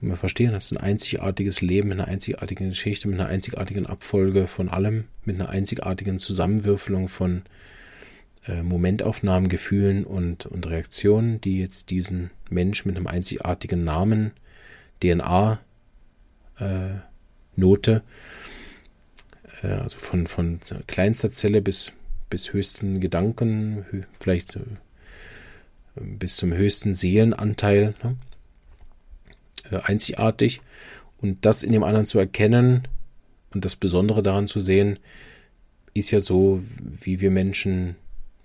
[0.00, 4.46] wir verstehen, das ist ein einzigartiges Leben mit einer einzigartigen Geschichte, mit einer einzigartigen Abfolge
[4.46, 7.42] von allem, mit einer einzigartigen Zusammenwürfelung von
[8.46, 14.30] äh, Momentaufnahmen, Gefühlen und, und Reaktionen, die jetzt diesen Mensch mit einem einzigartigen Namen,
[15.02, 15.58] DNA,
[16.60, 16.88] äh,
[17.56, 18.02] Note,
[19.62, 21.92] äh, also von, von kleinster Zelle bis,
[22.30, 24.60] bis höchsten Gedanken, vielleicht äh,
[25.96, 28.16] bis zum höchsten Seelenanteil, ne?
[29.70, 30.60] Äh, einzigartig.
[31.20, 32.86] Und das in dem anderen zu erkennen
[33.52, 34.98] und das Besondere daran zu sehen,
[35.94, 37.96] ist ja so, wie wir Menschen,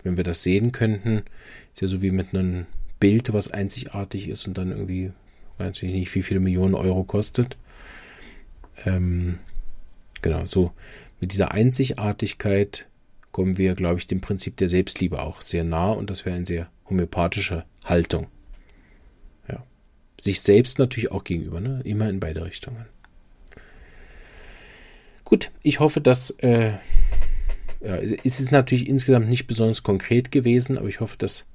[0.02, 1.22] wenn wir das sehen könnten,
[1.72, 2.66] ist ja so wie mit einem
[2.98, 5.12] Bild, was einzigartig ist und dann irgendwie,
[5.58, 7.56] weiß ich nicht, wie viele Millionen Euro kostet.
[8.84, 9.38] Ähm,
[10.20, 10.72] genau, so
[11.20, 12.86] mit dieser Einzigartigkeit
[13.34, 16.46] kommen wir, glaube ich, dem Prinzip der Selbstliebe auch sehr nah und das wäre eine
[16.46, 18.28] sehr homöopathische Haltung
[20.24, 21.80] sich selbst natürlich auch gegenüber, ne?
[21.84, 22.86] immer in beide Richtungen.
[25.22, 26.72] Gut, ich hoffe, dass äh,
[27.80, 31.46] ja, es ist natürlich insgesamt nicht besonders konkret gewesen, aber ich hoffe, das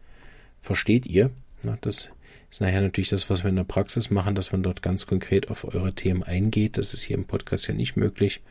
[0.62, 1.32] versteht ihr.
[1.64, 1.78] Ne?
[1.82, 2.12] Das
[2.50, 5.50] ist nachher natürlich das, was wir in der Praxis machen, dass man dort ganz konkret
[5.50, 6.78] auf eure Themen eingeht.
[6.78, 8.42] Das ist hier im Podcast ja nicht möglich.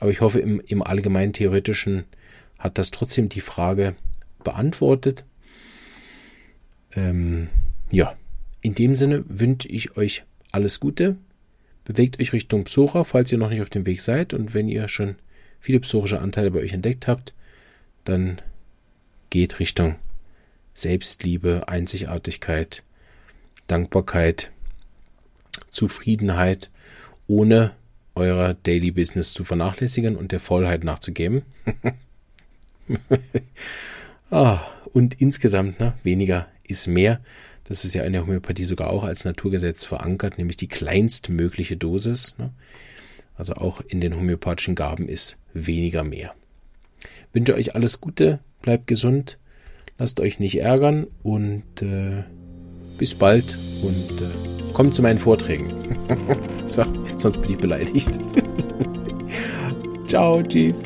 [0.00, 2.04] Aber ich hoffe, im, im allgemein theoretischen
[2.64, 3.94] hat das trotzdem die Frage
[4.42, 5.24] beantwortet.
[6.96, 7.48] Ähm,
[7.90, 8.16] ja,
[8.62, 11.16] in dem Sinne wünsche ich euch alles Gute.
[11.84, 14.32] Bewegt euch Richtung Psora, falls ihr noch nicht auf dem Weg seid.
[14.32, 15.16] Und wenn ihr schon
[15.60, 17.34] viele psorische Anteile bei euch entdeckt habt,
[18.04, 18.40] dann
[19.28, 19.96] geht Richtung
[20.72, 22.82] Selbstliebe, Einzigartigkeit,
[23.66, 24.50] Dankbarkeit,
[25.68, 26.70] Zufriedenheit,
[27.26, 27.72] ohne
[28.14, 31.42] euer Daily Business zu vernachlässigen und der Vollheit nachzugeben.
[34.30, 34.60] ah,
[34.92, 37.20] und insgesamt ne, weniger ist mehr.
[37.64, 42.34] Das ist ja in der Homöopathie sogar auch als Naturgesetz verankert, nämlich die kleinstmögliche Dosis.
[42.38, 42.50] Ne?
[43.36, 46.34] Also auch in den homöopathischen Gaben ist weniger mehr.
[47.02, 49.38] Ich wünsche euch alles Gute, bleibt gesund,
[49.98, 52.22] lasst euch nicht ärgern und äh,
[52.98, 55.98] bis bald und äh, kommt zu meinen Vorträgen.
[56.66, 56.84] so,
[57.16, 58.10] sonst bin ich beleidigt.
[60.06, 60.84] Ciao, tschüss.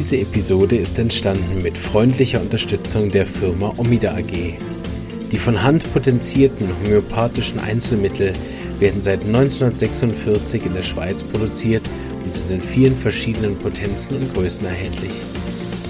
[0.00, 4.56] Diese Episode ist entstanden mit freundlicher Unterstützung der Firma Omida AG.
[5.30, 8.32] Die von Hand potenzierten homöopathischen Einzelmittel
[8.78, 11.82] werden seit 1946 in der Schweiz produziert
[12.24, 15.12] und sind in vielen verschiedenen Potenzen und Größen erhältlich.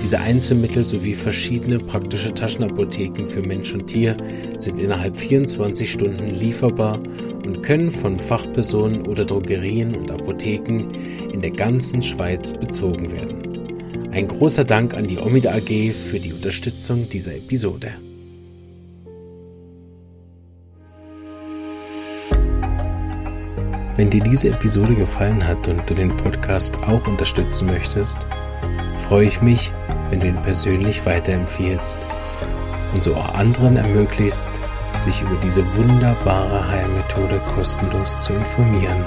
[0.02, 4.16] Diese Einzelmittel sowie verschiedene praktische Taschenapotheken für Mensch und Tier
[4.58, 6.98] sind innerhalb 24 Stunden lieferbar
[7.44, 10.90] und können von Fachpersonen oder Drogerien und Apotheken
[11.32, 13.49] in der ganzen Schweiz bezogen werden.
[14.12, 17.92] Ein großer Dank an die Omida AG für die Unterstützung dieser Episode.
[23.96, 28.16] Wenn dir diese Episode gefallen hat und du den Podcast auch unterstützen möchtest,
[29.06, 29.70] freue ich mich,
[30.10, 32.04] wenn du ihn persönlich weiterempfiehlst
[32.92, 34.48] und so auch anderen ermöglicht,
[34.98, 39.04] sich über diese wunderbare Heilmethode kostenlos zu informieren.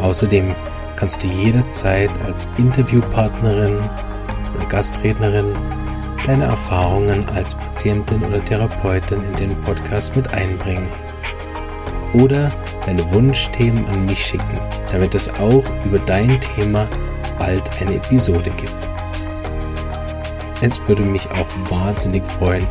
[0.00, 0.54] Außerdem
[0.96, 3.78] kannst du jederzeit als Interviewpartnerin
[4.56, 5.54] oder Gastrednerin
[6.26, 10.88] deine Erfahrungen als Patientin oder Therapeutin in den Podcast mit einbringen.
[12.14, 12.48] Oder
[12.86, 14.58] deine Wunschthemen an mich schicken,
[14.90, 16.88] damit es auch über dein Thema
[17.38, 18.72] bald eine Episode gibt.
[20.60, 22.66] Es würde mich auch wahnsinnig freuen,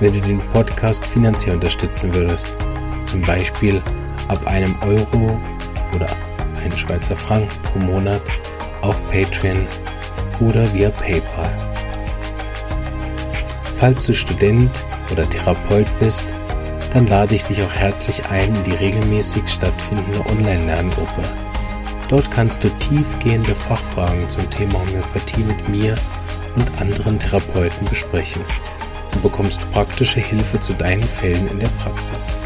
[0.00, 2.48] wenn du den Podcast finanziell unterstützen würdest.
[3.04, 3.80] Zum Beispiel
[4.28, 5.40] ab einem Euro
[5.94, 6.08] oder
[6.68, 8.20] einen Schweizer Franken pro Monat
[8.82, 9.66] auf Patreon
[10.40, 11.50] oder via PayPal.
[13.76, 14.70] Falls du Student
[15.10, 16.26] oder Therapeut bist,
[16.92, 21.22] dann lade ich dich auch herzlich ein in die regelmäßig stattfindende Online-Lerngruppe.
[22.08, 25.94] Dort kannst du tiefgehende Fachfragen zum Thema Homöopathie mit mir
[26.56, 28.42] und anderen Therapeuten besprechen
[29.14, 32.38] und bekommst praktische Hilfe zu deinen Fällen in der Praxis.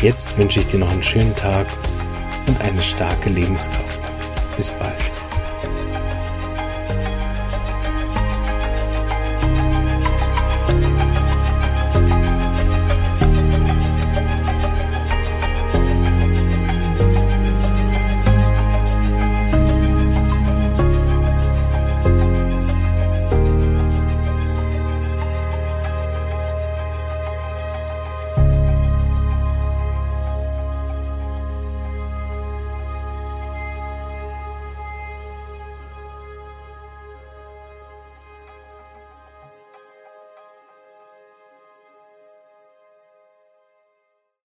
[0.00, 1.66] Jetzt wünsche ich dir noch einen schönen Tag
[2.48, 4.00] und eine starke Lebenskraft.
[4.56, 4.97] Bis bald.